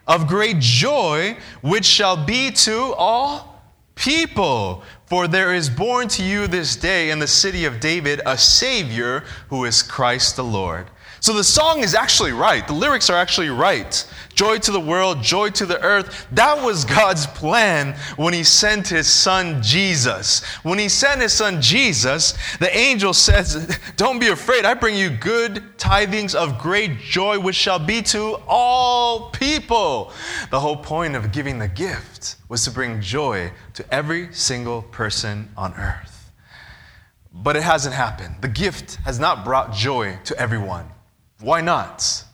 Of 0.07 0.27
great 0.27 0.59
joy, 0.59 1.37
which 1.61 1.85
shall 1.85 2.17
be 2.25 2.51
to 2.51 2.95
all 2.95 3.63
people, 3.95 4.83
for 5.07 5.29
there 5.29 5.55
is 5.55 5.69
born 5.69 6.09
to 6.09 6.23
you 6.23 6.47
this 6.47 6.75
day 6.75 7.11
in 7.11 7.19
the 7.19 7.27
city 7.27 7.67
of 7.67 7.81
David 7.81 8.21
a 8.25 8.39
Savior 8.39 9.25
who 9.49 9.65
is 9.65 9.83
Christ 9.83 10.37
the 10.37 10.45
Lord. 10.45 10.87
So 11.21 11.35
the 11.35 11.45
song 11.45 11.81
is 11.81 11.95
actually 11.95 12.33
right. 12.33 12.67
The 12.67 12.73
lyrics 12.73 13.11
are 13.11 13.17
actually 13.17 13.51
right. 13.51 14.07
Joy 14.35 14.57
to 14.59 14.73
the 14.73 14.81
world, 14.81 15.23
joy 15.23 15.51
to 15.51 15.67
the 15.67 15.79
earth. 15.83 16.27
That 16.33 16.65
was 16.65 16.87
God's 16.87 17.27
plan 17.27 17.95
when 18.17 18.33
He 18.33 18.43
sent 18.43 18.89
His 18.89 19.07
Son 19.07 19.63
Jesus. 19.63 20.43
When 20.63 20.79
He 20.79 20.89
sent 20.89 21.21
His 21.21 21.35
Son 21.35 21.61
Jesus, 21.61 22.39
the 22.57 22.75
angel 22.75 23.13
says, 23.13 23.79
Don't 23.97 24.19
be 24.19 24.29
afraid. 24.29 24.65
I 24.65 24.73
bring 24.73 24.97
you 24.97 25.11
good 25.11 25.79
tidings 25.79 26.35
of 26.35 26.59
great 26.59 26.99
joy, 27.01 27.39
which 27.39 27.57
shall 27.57 27.79
be 27.79 28.01
to 28.03 28.41
all 28.49 29.29
people. 29.31 30.13
The 30.51 30.61
whole 30.61 30.77
point 30.77 31.17
of 31.17 31.33
giving 31.33 31.59
the 31.59 31.69
gift 31.69 32.37
was 32.49 32.65
to 32.65 32.71
bring 32.71 33.03
joy 33.03 33.53
to 33.75 33.95
every 33.95 34.33
single 34.33 34.83
person 34.83 35.51
on 35.55 35.75
earth. 35.75 36.33
But 37.33 37.57
it 37.57 37.63
hasn't 37.63 37.95
happened. 37.95 38.37
The 38.41 38.49
gift 38.49 38.95
has 39.05 39.21
not 39.21 39.45
brought 39.45 39.75
joy 39.75 40.19
to 40.25 40.39
everyone. 40.39 40.87
Why 41.41 41.61
not? 41.61 42.25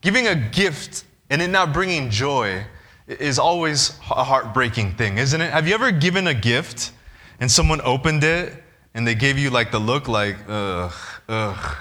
Giving 0.00 0.26
a 0.26 0.34
gift 0.34 1.04
and 1.30 1.42
it 1.42 1.48
not 1.48 1.72
bringing 1.72 2.10
joy 2.10 2.64
is 3.06 3.38
always 3.38 3.98
a 4.10 4.24
heartbreaking 4.24 4.92
thing, 4.94 5.18
isn't 5.18 5.40
it? 5.40 5.50
Have 5.50 5.66
you 5.66 5.74
ever 5.74 5.90
given 5.90 6.26
a 6.26 6.34
gift 6.34 6.92
and 7.40 7.50
someone 7.50 7.80
opened 7.82 8.22
it 8.24 8.62
and 8.94 9.06
they 9.06 9.14
gave 9.14 9.38
you 9.38 9.50
like 9.50 9.70
the 9.70 9.78
look 9.78 10.08
like, 10.08 10.36
ugh, 10.48 10.94
ugh? 11.28 11.76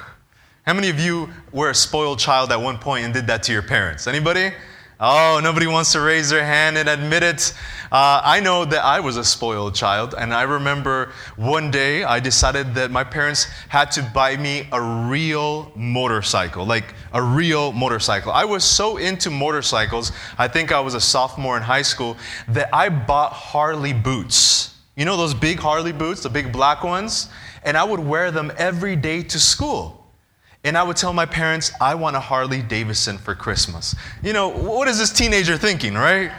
How 0.66 0.74
many 0.74 0.90
of 0.90 1.00
you 1.00 1.30
were 1.52 1.70
a 1.70 1.76
spoiled 1.76 2.20
child 2.20 2.52
at 2.52 2.60
one 2.60 2.78
point 2.78 3.06
and 3.06 3.14
did 3.14 3.28
that 3.28 3.44
to 3.44 3.54
your 3.54 3.62
parents? 3.62 4.08
Anybody? 4.08 4.52
Oh, 5.00 5.39
nobody 5.44 5.68
wants 5.68 5.92
to 5.92 6.01
raise 6.01 6.32
their 6.32 6.44
hand 6.44 6.75
and 6.75 6.89
admit 6.89 7.22
it. 7.22 7.54
Uh, 7.92 8.20
I 8.24 8.39
know 8.39 8.66
that 8.66 8.84
I 8.84 9.00
was 9.00 9.16
a 9.16 9.24
spoiled 9.24 9.75
child, 9.75 10.16
and 10.18 10.34
I 10.34 10.42
remember 10.42 11.12
one 11.36 11.70
day 11.70 12.04
I 12.04 12.20
decided 12.20 12.74
that 12.74 12.89
my 12.89 13.04
parents 13.04 13.44
had 13.70 13.92
to 13.92 14.01
buy 14.01 14.38
me 14.38 14.68
a 14.72 14.82
real 14.82 15.72
motorcycle, 15.75 16.66
like 16.66 16.96
a 17.13 17.22
real 17.22 17.74
motorcycle. 17.74 18.32
I 18.32 18.46
was 18.46 18.63
so 18.63 18.98
into 18.98 19.30
motorcycles, 19.30 20.12
I 20.39 20.48
think 20.48 20.72
I 20.72 20.80
was 20.80 20.96
a 20.96 21.01
sophomore 21.01 21.58
in 21.58 21.63
high 21.63 21.84
school, 21.84 22.18
that 22.48 22.74
I 22.74 22.89
bought 22.89 23.34
Harley 23.34 23.94
boots. 23.94 24.74
You 24.96 25.06
know 25.06 25.16
those 25.16 25.36
big 25.36 25.60
Harley 25.60 25.92
boots, 25.92 26.24
the 26.24 26.30
big 26.30 26.51
black 26.51 26.84
ones? 26.84 27.30
And 27.63 27.77
I 27.77 27.84
would 27.84 28.00
wear 28.00 28.32
them 28.32 28.51
every 28.58 28.96
day 28.96 29.22
to 29.22 29.39
school. 29.39 29.97
And 30.64 30.78
I 30.78 30.84
would 30.84 30.98
tell 30.98 31.14
my 31.14 31.26
parents, 31.26 31.72
I 31.80 31.96
want 31.96 32.16
a 32.16 32.20
Harley 32.20 32.62
Davidson 32.62 33.18
for 33.18 33.36
Christmas. 33.36 33.96
You 34.24 34.34
know, 34.34 34.50
what 34.50 34.88
is 34.88 34.98
this 34.98 35.12
teenager 35.12 35.58
thinking, 35.58 35.94
right? 35.94 36.32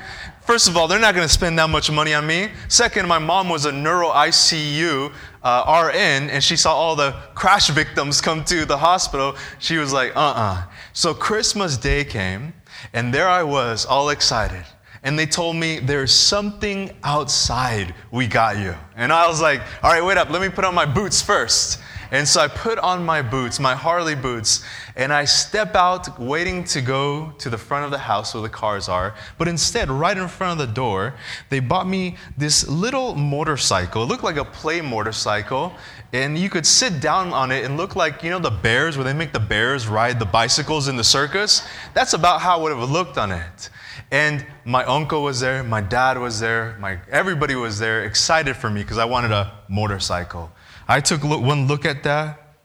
First 0.49 0.67
of 0.67 0.77
all, 0.79 0.89
they're 0.89 0.99
not 0.99 1.15
going 1.15 1.27
to 1.27 1.33
spend 1.33 1.59
that 1.59 1.69
much 1.69 1.91
money 1.91 2.15
on 2.15 2.27
me. 2.27 2.49
Second, 2.69 3.07
my 3.07 3.19
mom 3.19 3.51
was 3.51 3.67
a 3.67 3.73
neuro 3.73 4.09
ICU 4.09 5.13
uh, 5.43 5.91
RN 5.93 6.31
and 6.31 6.43
she 6.43 6.57
saw 6.57 6.75
all 6.75 6.97
the 6.97 7.13
crash 7.35 7.69
victims 7.69 8.21
come 8.21 8.43
to 8.45 8.65
the 8.65 8.79
hospital. 8.79 9.37
She 9.59 9.77
was 9.77 9.93
like, 9.93 10.17
uh 10.17 10.21
uh-uh. 10.21 10.41
uh 10.41 10.63
So 10.95 11.13
Christmas 11.15 11.77
Day 11.77 12.03
came, 12.05 12.55
and 12.95 13.13
there 13.13 13.29
I 13.29 13.43
was, 13.43 13.85
all 13.85 14.09
excited. 14.09 14.65
And 15.03 15.19
they 15.19 15.27
told 15.27 15.57
me, 15.57 15.81
there's 15.81 16.13
something 16.13 16.97
outside 17.05 17.95
we 18.11 18.27
got 18.27 18.57
you. 18.57 18.75
And 18.97 19.13
I 19.13 19.29
was 19.29 19.41
like, 19.41 19.61
all 19.83 19.93
right, 19.93 20.05
wait 20.05 20.17
up, 20.17 20.31
let 20.31 20.43
me 20.43 20.49
put 20.49 20.65
on 20.65 20.75
my 20.75 20.87
boots 20.87 21.23
first. 21.23 21.79
And 22.11 22.27
so 22.27 22.41
I 22.41 22.49
put 22.49 22.79
on 22.79 23.05
my 23.05 23.21
boots, 23.21 23.61
my 23.61 23.75
Harley 23.75 24.15
boots, 24.15 24.65
and 24.97 25.13
I 25.13 25.25
step 25.27 25.75
out 25.75 26.19
waiting 26.19 26.65
to 26.65 26.81
go 26.81 27.33
to 27.39 27.51
the 27.51 27.59
front 27.59 27.85
of 27.85 27.91
the 27.91 27.99
house 27.99 28.33
where 28.33 28.43
the 28.43 28.49
cars 28.49 28.89
are. 28.89 29.15
But 29.37 29.49
instead, 29.49 29.91
right 29.91 30.17
in 30.17 30.27
front 30.29 30.59
of 30.59 30.67
the 30.67 30.73
door, 30.73 31.15
they 31.51 31.61
bought 31.61 31.87
me 31.87 32.17
this 32.37 32.67
little 32.67 33.15
motorcycle. 33.15 34.03
It 34.03 34.07
looked 34.07 34.25
like 34.25 34.37
a 34.37 34.45
play 34.45 34.81
motorcycle. 34.81 35.73
And 36.15 36.39
you 36.39 36.49
could 36.49 36.65
sit 36.65 37.01
down 37.03 37.35
on 37.35 37.53
it 37.53 37.67
and 37.67 37.77
look 37.77 37.95
like, 37.95 38.23
you 38.23 38.31
know, 38.31 38.39
the 38.39 38.51
bears, 38.51 38.97
where 38.97 39.05
they 39.05 39.13
make 39.13 39.33
the 39.33 39.41
bears 39.41 39.87
ride 39.87 40.19
the 40.19 40.25
bicycles 40.25 40.89
in 40.89 40.97
the 40.97 41.05
circus? 41.05 41.69
That's 41.93 42.15
about 42.15 42.41
how 42.41 42.61
it 42.61 42.63
would 42.63 42.79
have 42.79 42.91
looked 42.91 43.19
on 43.19 43.31
it. 43.31 43.69
And 44.11 44.47
my 44.65 44.85
uncle 44.85 45.23
was 45.23 45.41
there, 45.41 45.63
my 45.63 45.83
dad 45.83 46.17
was 46.17 46.41
there, 46.41 46.79
my, 46.81 46.99
everybody 47.11 47.55
was 47.55 47.79
there, 47.79 48.05
excited 48.05 48.57
for 48.57 48.71
me 48.71 48.83
because 48.83 48.97
I 48.97 49.05
wanted 49.05 49.33
a 49.33 49.53
motorcycle. 49.69 50.51
I 50.89 51.01
took 51.01 51.23
one 51.23 51.67
look 51.67 51.85
at 51.85 52.03
that. 52.05 52.57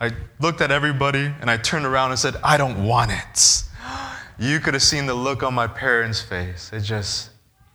I 0.00 0.12
looked 0.40 0.60
at 0.60 0.70
everybody 0.70 1.32
and 1.40 1.50
I 1.50 1.56
turned 1.56 1.84
around 1.84 2.10
and 2.10 2.18
said, 2.18 2.36
I 2.42 2.56
don't 2.56 2.84
want 2.84 3.10
it. 3.10 3.64
You 4.38 4.58
could 4.60 4.74
have 4.74 4.82
seen 4.82 5.06
the 5.06 5.14
look 5.14 5.42
on 5.42 5.54
my 5.54 5.68
parents' 5.68 6.20
face. 6.20 6.70
It's 6.72 6.88
just 6.88 7.30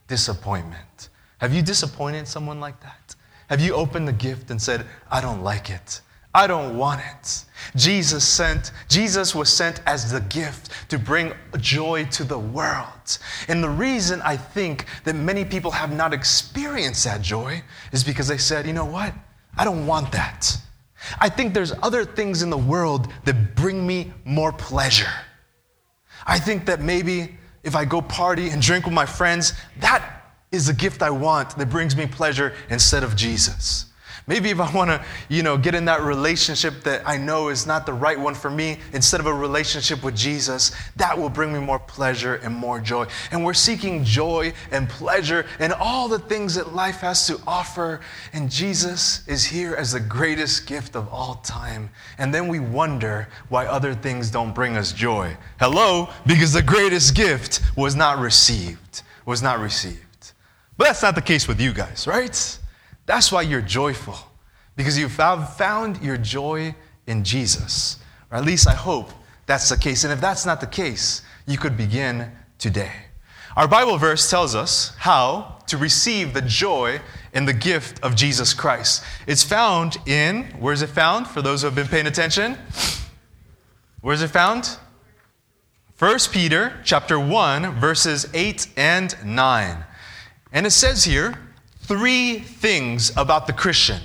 disappointment. 0.08 1.10
Have 1.38 1.54
you 1.54 1.62
disappointed 1.62 2.28
someone 2.28 2.60
like 2.60 2.82
that? 2.82 3.16
Have 3.50 3.62
you 3.62 3.74
opened 3.74 4.08
the 4.08 4.14
gift 4.14 4.50
and 4.52 4.62
said, 4.62 4.86
I 5.10 5.22
don't 5.22 5.44
like 5.44 5.70
it? 5.70 6.02
I 6.34 6.46
don't 6.46 6.78
want 6.78 7.02
it. 7.02 7.46
Jesus 7.76 8.28
sent 8.28 8.72
Jesus 8.90 9.34
was 9.34 9.52
sent 9.52 9.82
as 9.86 10.12
the 10.12 10.22
gift 10.22 10.70
to 10.90 11.00
bring 11.00 11.34
joy 11.58 12.06
to 12.12 12.24
the 12.24 12.38
world. 12.38 13.18
And 13.48 13.64
the 13.64 13.70
reason 13.70 14.22
I 14.24 14.36
think 14.36 14.86
that 15.04 15.16
many 15.16 15.46
people 15.46 15.72
have 15.72 15.92
not 15.92 16.14
experienced 16.14 17.06
that 17.06 17.22
joy 17.22 17.64
is 17.92 18.04
because 18.04 18.28
they 18.28 18.38
said, 18.38 18.68
"You 18.68 18.74
know 18.74 18.86
what? 18.86 19.14
I 19.58 19.66
don't 19.66 19.86
want 19.88 20.12
that. 20.12 20.58
I 21.20 21.30
think 21.30 21.54
there's 21.54 21.74
other 21.84 22.06
things 22.06 22.42
in 22.42 22.50
the 22.50 22.58
world 22.58 23.12
that 23.26 23.56
bring 23.56 23.86
me 23.86 24.14
more 24.26 24.52
pleasure. 24.52 25.12
I 26.26 26.40
think 26.40 26.66
that 26.66 26.82
maybe 26.82 27.38
if 27.64 27.76
I 27.76 27.86
go 27.86 28.02
party 28.02 28.50
and 28.50 28.62
drink 28.62 28.86
with 28.86 28.94
my 28.94 29.06
friends, 29.06 29.54
that 29.80 30.04
is 30.52 30.70
a 30.70 30.74
gift 30.74 31.02
I 31.02 31.10
want 31.10 31.58
that 31.58 31.70
brings 31.70 31.96
me 31.96 32.06
pleasure 32.06 32.54
instead 32.70 33.04
of 33.04 33.16
Jesus. 33.16 33.86
Maybe 34.26 34.50
if 34.50 34.60
I 34.60 34.74
want 34.74 34.90
to, 34.90 35.06
you 35.30 35.44
know, 35.44 35.58
get 35.58 35.76
in 35.76 35.86
that 35.86 36.02
relationship 36.02 36.84
that 36.84 37.08
I 37.08 37.18
know 37.18 37.50
is 37.50 37.68
not 37.68 37.86
the 37.86 37.94
right 37.94 38.20
one 38.20 38.34
for 38.34 38.50
me, 38.50 38.80
instead 38.94 39.20
of 39.20 39.26
a 39.26 39.34
relationship 39.34 40.04
with 40.04 40.16
Jesus, 40.16 40.72
that 40.96 41.18
will 41.18 41.30
bring 41.30 41.54
me 41.54 41.60
more 41.60 41.80
pleasure 41.80 42.36
and 42.36 42.54
more 42.56 42.80
joy. 42.80 43.06
And 43.32 43.46
we're 43.46 43.54
seeking 43.54 44.04
joy 44.04 44.54
and 44.72 44.90
pleasure 44.90 45.46
and 45.60 45.74
all 45.74 46.08
the 46.08 46.20
things 46.20 46.56
that 46.56 46.74
life 46.74 46.98
has 47.02 47.28
to 47.28 47.40
offer. 47.46 48.02
And 48.34 48.50
Jesus 48.50 49.28
is 49.28 49.46
here 49.46 49.76
as 49.76 49.92
the 49.92 50.00
greatest 50.00 50.66
gift 50.68 50.96
of 50.96 51.08
all 51.10 51.36
time. 51.36 51.90
And 52.18 52.34
then 52.34 52.48
we 52.48 52.60
wonder 52.60 53.28
why 53.50 53.66
other 53.66 53.94
things 53.94 54.32
don't 54.32 54.54
bring 54.54 54.78
us 54.78 54.92
joy. 54.94 55.38
Hello? 55.60 56.10
Because 56.26 56.54
the 56.54 56.62
greatest 56.62 57.16
gift 57.16 57.62
was 57.76 57.96
not 57.96 58.20
received. 58.20 59.04
Was 59.26 59.42
not 59.42 59.60
received. 59.60 60.32
But 60.78 60.88
that's 60.88 61.02
not 61.02 61.16
the 61.16 61.22
case 61.22 61.48
with 61.48 61.60
you 61.60 61.74
guys, 61.74 62.08
right? 62.08 62.60
That's 63.08 63.32
why 63.32 63.42
you're 63.42 63.62
joyful, 63.62 64.18
because 64.76 65.00
you've 65.00 65.12
found 65.12 66.04
your 66.04 66.18
joy 66.18 66.76
in 67.08 67.24
Jesus. 67.24 67.98
Or 68.30 68.38
at 68.38 68.46
least 68.46 68.68
I 68.68 68.76
hope 68.76 69.10
that's 69.48 69.70
the 69.70 69.78
case. 69.78 70.04
And 70.04 70.14
if 70.14 70.22
that's 70.22 70.46
not 70.46 70.62
the 70.62 70.68
case, 70.68 71.24
you 71.48 71.58
could 71.58 71.76
begin 71.76 72.32
today. 72.60 72.92
Our 73.56 73.68
Bible 73.68 73.98
verse 73.98 74.30
tells 74.30 74.54
us 74.54 74.94
how 74.98 75.58
to 75.68 75.78
receive 75.78 76.34
the 76.34 76.42
joy 76.42 77.00
and 77.34 77.48
the 77.48 77.54
gift 77.54 78.04
of 78.04 78.16
Jesus 78.16 78.54
Christ. 78.54 79.04
It's 79.26 79.42
found 79.42 79.98
in, 80.06 80.44
where's 80.60 80.82
it 80.82 80.90
found 80.90 81.28
for 81.28 81.42
those 81.42 81.62
who 81.62 81.68
have 81.68 81.76
been 81.76 81.88
paying 81.88 82.08
attention? 82.08 82.58
Where's 84.02 84.22
it 84.22 84.28
found? 84.28 84.78
1 85.98 86.20
Peter 86.32 86.80
chapter 86.84 87.20
1 87.20 87.80
verses 87.80 88.28
8 88.34 88.68
and 88.78 89.16
9. 89.26 89.84
And 90.52 90.66
it 90.66 90.72
says 90.72 91.06
here, 91.06 91.40
three 91.88 92.40
things 92.40 93.16
about 93.16 93.48
the 93.48 93.54
Christian. 93.54 94.02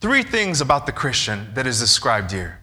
Three 0.00 0.22
things 0.22 0.60
about 0.60 0.84
the 0.84 0.92
Christian 0.92 1.48
that 1.54 1.66
is 1.66 1.80
described 1.80 2.30
here. 2.30 2.60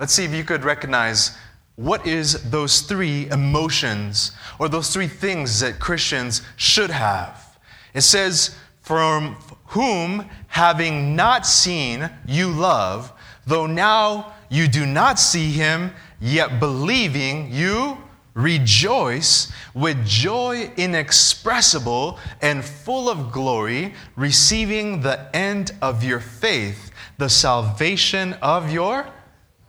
Let's 0.00 0.12
see 0.12 0.24
if 0.24 0.34
you 0.34 0.42
could 0.42 0.64
recognize 0.64 1.38
what 1.76 2.04
is 2.04 2.50
those 2.50 2.80
three 2.80 3.30
emotions 3.30 4.32
or 4.58 4.68
those 4.68 4.92
three 4.92 5.06
things 5.06 5.60
that 5.60 5.78
Christians 5.78 6.42
should 6.56 6.90
have. 6.90 7.56
It 7.94 8.00
says, 8.00 8.56
From 8.80 9.36
whom, 9.66 10.28
having 10.48 11.14
not 11.14 11.46
seen, 11.46 12.10
you 12.26 12.50
love, 12.50 13.12
though 13.46 13.66
now 13.66 14.34
you 14.50 14.66
do 14.66 14.84
not 14.84 15.20
see 15.20 15.52
him, 15.52 15.92
yet 16.20 16.58
believing, 16.58 17.52
you 17.52 17.96
Rejoice 18.34 19.52
with 19.74 20.06
joy 20.06 20.72
inexpressible 20.76 22.18
and 22.40 22.64
full 22.64 23.10
of 23.10 23.30
glory, 23.30 23.94
receiving 24.16 25.02
the 25.02 25.34
end 25.36 25.72
of 25.82 26.02
your 26.02 26.20
faith, 26.20 26.90
the 27.18 27.28
salvation 27.28 28.34
of 28.34 28.72
your 28.72 29.06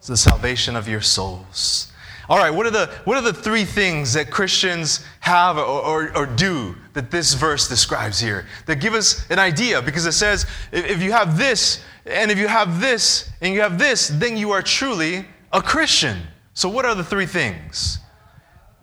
the 0.08 0.18
salvation 0.18 0.76
of 0.76 0.88
your 0.88 1.02
souls. 1.02 1.92
All 2.30 2.38
right, 2.38 2.52
what 2.52 2.66
are 2.66 2.72
the, 2.72 2.88
what 3.04 3.18
are 3.18 3.22
the 3.22 3.34
three 3.34 3.66
things 3.66 4.14
that 4.14 4.32
Christians 4.32 5.06
have 5.20 5.58
or, 5.58 5.62
or, 5.62 6.18
or, 6.18 6.26
do 6.26 6.76
that 6.94 7.12
this 7.12 7.34
verse 7.34 7.68
describes 7.68 8.20
here 8.20 8.48
that 8.66 8.78
give 8.78 8.94
us 8.94 9.30
an 9.30 9.40
idea? 9.40 9.82
Because 9.82 10.06
it 10.06 10.14
says, 10.14 10.46
if 10.72 11.02
you 11.02 11.12
have 11.12 11.38
this, 11.38 11.84
and 12.06 12.32
if 12.32 12.38
you 12.38 12.48
have 12.48 12.80
this, 12.80 13.30
and 13.42 13.54
you 13.54 13.62
have 13.62 13.78
this, 13.78 14.08
then 14.08 14.38
you 14.38 14.52
are 14.52 14.62
truly 14.62 15.26
a 15.52 15.62
Christian. 15.62 16.18
So, 16.54 16.70
what 16.70 16.86
are 16.86 16.96
the 16.96 17.04
three 17.04 17.26
things? 17.26 18.00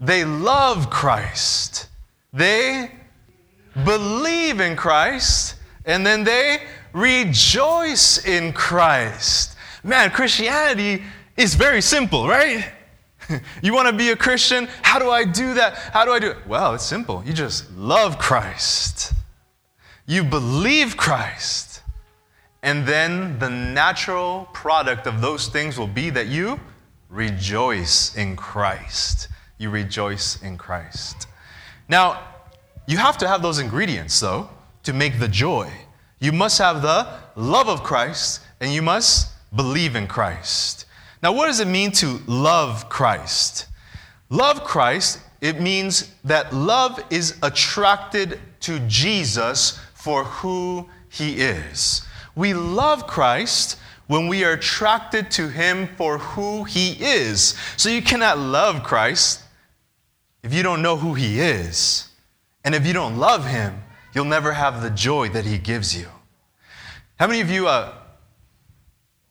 They 0.01 0.25
love 0.25 0.91
Christ. 0.91 1.89
They 2.33 2.91
believe 3.85 4.61
in 4.61 4.77
Christ, 4.77 5.57
and 5.85 6.07
then 6.07 6.25
they 6.25 6.63
rejoice 6.93 8.25
in 8.25 8.53
Christ. 8.53 9.57
Man, 9.85 10.11
Christianity 10.11 11.03
is 11.37 11.55
very 11.55 11.81
simple, 11.81 12.29
right? 12.29 12.73
you 13.63 13.73
want 13.73 13.89
to 13.89 13.95
be 13.95 14.11
a 14.11 14.17
Christian? 14.17 14.69
How 14.83 14.99
do 14.99 15.11
I 15.11 15.25
do 15.25 15.55
that? 15.55 15.75
How 15.75 16.05
do 16.05 16.13
I 16.13 16.19
do 16.19 16.31
it? 16.31 16.47
Well, 16.47 16.75
it's 16.75 16.85
simple. 16.85 17.23
You 17.25 17.33
just 17.33 17.71
love 17.73 18.19
Christ. 18.19 19.13
You 20.07 20.25
believe 20.25 20.97
Christ. 20.97 21.83
And 22.63 22.87
then 22.87 23.39
the 23.39 23.49
natural 23.49 24.49
product 24.53 25.07
of 25.07 25.21
those 25.21 25.49
things 25.49 25.79
will 25.79 25.87
be 25.87 26.11
that 26.11 26.27
you 26.27 26.61
rejoice 27.09 28.15
in 28.17 28.37
Christ. 28.37 29.29
You 29.61 29.69
rejoice 29.69 30.43
in 30.43 30.57
Christ. 30.57 31.29
Now, 31.87 32.19
you 32.87 32.97
have 32.97 33.19
to 33.19 33.29
have 33.29 33.43
those 33.43 33.59
ingredients, 33.59 34.19
though, 34.19 34.49
to 34.85 34.95
make 34.95 35.19
the 35.19 35.29
joy. 35.29 35.71
You 36.19 36.33
must 36.33 36.57
have 36.57 36.81
the 36.81 37.07
love 37.37 37.69
of 37.69 37.83
Christ 37.83 38.41
and 38.61 38.73
you 38.73 38.81
must 38.81 39.31
believe 39.55 39.97
in 39.97 40.07
Christ. 40.07 40.87
Now, 41.23 41.33
what 41.33 41.47
does 41.47 41.61
it 41.61 41.69
mean 41.69 41.93
to 41.93 42.21
love 42.27 42.89
Christ? 42.89 43.67
Love 44.31 44.65
Christ, 44.65 45.21
it 45.43 45.61
means 45.61 46.11
that 46.25 46.55
love 46.55 46.99
is 47.11 47.37
attracted 47.43 48.41
to 48.61 48.79
Jesus 48.89 49.79
for 49.93 50.25
who 50.25 50.89
he 51.11 51.35
is. 51.35 52.01
We 52.35 52.55
love 52.55 53.07
Christ 53.07 53.79
when 54.07 54.27
we 54.27 54.43
are 54.43 54.53
attracted 54.53 55.31
to 55.33 55.49
him 55.49 55.87
for 55.97 56.17
who 56.17 56.65
he 56.65 56.93
is. 56.93 57.55
So 57.77 57.91
you 57.91 58.01
cannot 58.01 58.39
love 58.39 58.83
Christ 58.83 59.40
if 60.43 60.55
you 60.55 60.63
don't 60.63 60.83
know 60.83 60.97
who 60.97 61.15
he 61.15 61.41
is. 61.41 62.09
And 62.65 62.75
if 62.75 62.87
you 62.87 62.93
don't 62.93 63.17
love 63.17 63.47
him, 63.47 63.83
you'll 64.15 64.25
never 64.25 64.53
have 64.53 64.83
the 64.83 64.91
joy 64.91 65.29
that 65.31 65.45
he 65.45 65.59
gives 65.59 65.97
you. 65.97 66.07
How 67.19 67.27
many 67.27 67.41
of 67.41 67.51
you 67.51 67.69
uh, 67.69 67.95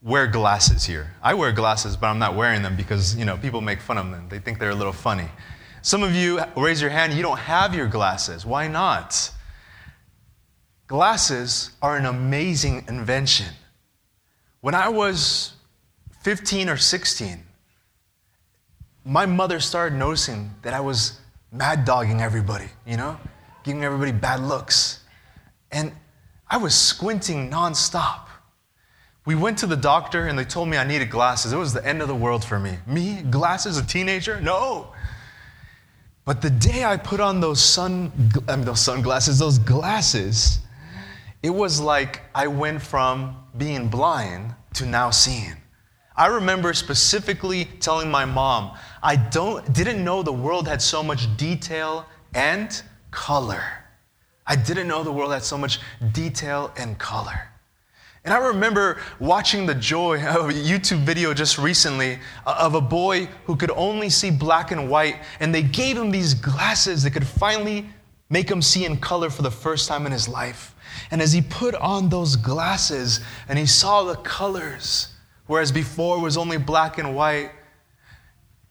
wear 0.02 0.28
glasses 0.28 0.86
here? 0.86 1.14
I 1.22 1.34
wear 1.34 1.52
glasses, 1.52 1.96
but 1.98 2.08
I'm 2.08 2.20
not 2.20 2.36
wearing 2.36 2.62
them 2.62 2.76
because, 2.76 3.16
you 3.16 3.26
know, 3.26 3.38
people 3.38 3.62
make 3.62 3.82
fun 3.82 3.98
of 3.98 4.10
them. 4.10 4.28
They 4.30 4.40
think 4.40 4.60
they're 4.60 4.70
a 4.70 4.76
little 4.76 4.94
funny. 4.94 5.30
Some 5.82 6.04
of 6.04 6.14
you 6.14 6.42
raise 6.58 6.82
your 6.82 6.90
hand, 6.90 7.14
you 7.14 7.22
don't 7.22 7.40
have 7.40 7.74
your 7.74 7.88
glasses. 7.88 8.46
Why 8.46 8.68
not? 8.68 9.32
Glasses 10.88 11.72
are 11.82 11.96
an 11.98 12.06
amazing 12.06 12.86
invention. 12.88 13.54
When 14.62 14.76
I 14.76 14.90
was 14.90 15.54
15 16.22 16.68
or 16.68 16.78
16, 16.78 17.44
my 19.06 19.26
mother 19.26 19.60
started 19.60 19.98
noticing 19.98 20.52
that 20.62 20.74
I 20.74 20.80
was 20.80 21.20
mad 21.52 21.86
dogging 21.86 22.22
everybody, 22.22 22.70
you 22.86 22.98
know, 22.98 23.18
giving 23.64 23.84
everybody 23.84 24.12
bad 24.12 24.42
looks. 24.42 25.04
And 25.72 25.92
I 26.48 26.58
was 26.58 26.76
squinting 26.76 27.50
nonstop. 27.50 28.28
We 29.26 29.36
went 29.36 29.58
to 29.60 29.68
the 29.68 29.78
doctor 29.78 30.28
and 30.28 30.38
they 30.38 30.46
told 30.46 30.70
me 30.70 30.78
I 30.78 30.84
needed 30.84 31.10
glasses. 31.10 31.54
It 31.54 31.58
was 31.58 31.74
the 31.74 31.86
end 31.86 32.02
of 32.02 32.08
the 32.08 32.16
world 32.16 32.44
for 32.44 32.60
me. 32.60 32.78
Me, 32.88 33.22
glasses, 33.22 33.78
a 33.78 33.86
teenager? 33.86 34.42
No. 34.42 34.94
But 36.26 36.42
the 36.42 36.50
day 36.50 36.84
I 36.84 36.98
put 36.98 37.20
on 37.20 37.40
those 37.40 37.62
sun, 37.62 38.12
I 38.48 38.52
mean, 38.52 38.60
um, 38.60 38.64
those 38.64 38.80
sunglasses, 38.80 39.40
those 39.40 39.60
glasses, 39.60 40.60
it 41.42 41.50
was 41.50 41.80
like 41.80 42.22
I 42.36 42.48
went 42.48 42.82
from 42.82 43.36
being 43.58 43.88
blind 43.88 44.54
to 44.76 44.86
now 44.86 45.10
seeing. 45.10 45.56
I 46.16 46.28
remember 46.28 46.74
specifically 46.74 47.66
telling 47.80 48.12
my 48.12 48.26
mom, 48.26 48.78
I 49.02 49.16
don't, 49.16 49.72
didn't 49.74 50.04
know 50.04 50.24
the 50.24 50.34
world 50.34 50.68
had 50.68 50.82
so 50.82 51.02
much 51.02 51.36
detail 51.38 52.06
and 52.34 52.82
color. 53.12 53.64
I 54.46 54.56
didn't 54.56 54.88
know 54.88 55.04
the 55.04 55.12
world 55.12 55.32
had 55.32 55.44
so 55.44 55.58
much 55.58 55.80
detail 56.12 56.74
and 56.78 56.98
color. 56.98 57.50
And 58.26 58.34
I 58.34 58.38
remember 58.48 59.00
watching 59.20 59.66
the 59.66 59.76
joy 59.76 60.22
of 60.26 60.50
a 60.50 60.54
YouTube 60.54 61.00
video 61.00 61.34
just 61.34 61.58
recently 61.58 62.20
uh, 62.46 62.56
of 62.60 62.76
a 62.76 62.82
boy 62.82 63.28
who 63.46 63.56
could 63.56 63.72
only 63.72 64.10
see 64.10 64.32
black 64.32 64.72
and 64.72 64.90
white, 64.90 65.18
and 65.40 65.54
they 65.54 65.64
gave 65.64 65.98
him 65.98 66.12
these 66.12 66.34
glasses 66.34 67.04
that 67.04 67.12
could 67.12 67.26
finally 67.28 67.90
make 68.30 68.50
him 68.50 68.62
see 68.62 68.86
in 68.86 68.98
color 68.98 69.30
for 69.30 69.42
the 69.42 69.52
first 69.52 69.88
time 69.88 70.06
in 70.06 70.12
his 70.12 70.28
life. 70.28 70.76
And 71.12 71.22
as 71.22 71.32
he 71.32 71.42
put 71.42 71.76
on 71.76 72.10
those 72.10 72.36
glasses 72.36 73.22
and 73.48 73.58
he 73.58 73.66
saw 73.66 74.04
the 74.04 74.16
colors, 74.16 75.14
whereas 75.48 75.72
before 75.72 76.18
it 76.18 76.22
was 76.22 76.38
only 76.38 76.58
black 76.58 76.98
and 76.98 77.16
white, 77.16 77.52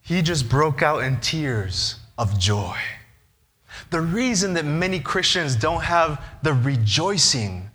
he 0.09 0.23
just 0.23 0.49
broke 0.49 0.83
out 0.83 1.03
in 1.05 1.21
tears 1.21 1.97
of 2.17 2.39
joy. 2.39 2.79
The 3.91 4.01
reason 4.01 4.55
that 4.55 4.65
many 4.65 5.01
Christians 5.01 5.55
don't 5.55 5.83
have 5.83 6.25
the 6.43 6.55
rejoicing 6.55 7.71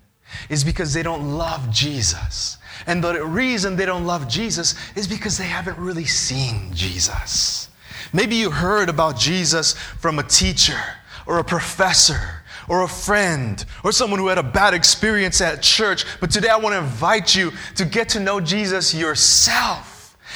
is 0.50 0.64
because 0.64 0.94
they 0.94 1.04
don't 1.04 1.38
love 1.38 1.70
Jesus. 1.70 2.58
And 2.88 3.04
the 3.04 3.24
reason 3.24 3.76
they 3.76 3.86
don't 3.86 4.06
love 4.06 4.28
Jesus 4.28 4.74
is 4.96 5.08
because 5.08 5.38
they 5.38 5.46
haven't 5.46 5.78
really 5.78 6.06
seen 6.06 6.74
Jesus. 6.74 7.70
Maybe 8.12 8.36
you 8.36 8.50
heard 8.50 8.90
about 8.90 9.16
Jesus 9.16 9.74
from 9.74 10.18
a 10.18 10.24
teacher 10.24 10.80
or 11.28 11.38
a 11.38 11.44
professor 11.44 12.42
or 12.68 12.82
a 12.82 12.88
friend 12.88 13.64
or 13.84 13.92
someone 13.92 14.20
who 14.20 14.28
had 14.28 14.40
a 14.40 14.44
bad 14.44 14.74
experience 14.74 15.40
at 15.40 15.62
church, 15.62 16.04
but 16.20 16.32
today 16.32 16.50
I 16.50 16.58
want 16.58 16.74
to 16.74 16.80
invite 16.80 17.36
you 17.36 17.52
to 17.76 17.86
get 17.86 18.10
to 18.10 18.20
know 18.20 18.40
Jesus 18.40 18.94
yourself. 18.96 19.93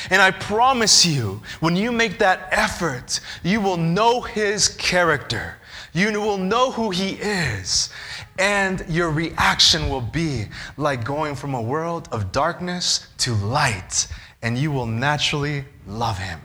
And 0.10 0.22
I 0.22 0.32
promise 0.32 1.06
you, 1.06 1.42
when 1.60 1.76
you 1.76 1.92
make 1.92 2.20
that 2.20 2.48
effort, 2.52 3.20
you 3.44 3.62
will 3.62 3.78
know 3.78 4.22
his 4.22 4.70
character. 4.70 5.56
You 5.94 6.12
will 6.22 6.38
know 6.38 6.72
who 6.72 6.92
he 6.92 7.12
is. 7.14 7.90
And 8.38 8.86
your 8.88 9.10
reaction 9.10 9.90
will 9.90 10.02
be 10.02 10.46
like 10.78 11.04
going 11.04 11.36
from 11.36 11.54
a 11.54 11.62
world 11.62 12.08
of 12.12 12.32
darkness 12.32 13.08
to 13.20 13.34
light. 13.34 14.08
And 14.42 14.58
you 14.58 14.72
will 14.72 14.86
naturally 14.86 15.66
love 15.88 16.20
him. 16.20 16.40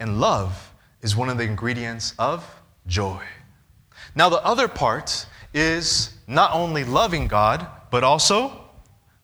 And 0.00 0.20
love 0.20 0.72
is 1.00 1.14
one 1.14 1.28
of 1.28 1.38
the 1.38 1.44
ingredients 1.44 2.14
of 2.18 2.44
joy. 2.86 3.22
Now, 4.14 4.28
the 4.28 4.44
other 4.44 4.68
part 4.68 5.26
is 5.54 6.14
not 6.26 6.52
only 6.54 6.84
loving 6.84 7.28
God, 7.28 7.66
but 7.90 8.04
also 8.04 8.60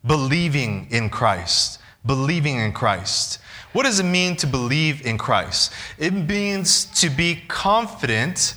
believing 0.06 0.86
in 0.90 1.10
Christ. 1.10 1.80
Believing 2.06 2.56
in 2.56 2.72
Christ. 2.72 3.38
What 3.72 3.84
does 3.84 4.00
it 4.00 4.04
mean 4.04 4.36
to 4.36 4.46
believe 4.46 5.04
in 5.06 5.18
Christ? 5.18 5.72
It 5.98 6.12
means 6.12 6.86
to 7.00 7.10
be 7.10 7.42
confident 7.48 8.54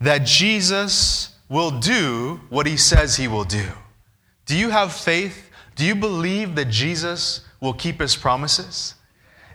that 0.00 0.24
Jesus 0.24 1.34
will 1.48 1.70
do 1.70 2.40
what 2.48 2.66
he 2.66 2.76
says 2.76 3.16
he 3.16 3.28
will 3.28 3.44
do. 3.44 3.66
Do 4.46 4.56
you 4.56 4.70
have 4.70 4.92
faith? 4.92 5.50
Do 5.76 5.84
you 5.84 5.94
believe 5.94 6.54
that 6.56 6.66
Jesus 6.66 7.42
will 7.60 7.74
keep 7.74 8.00
his 8.00 8.16
promises? 8.16 8.94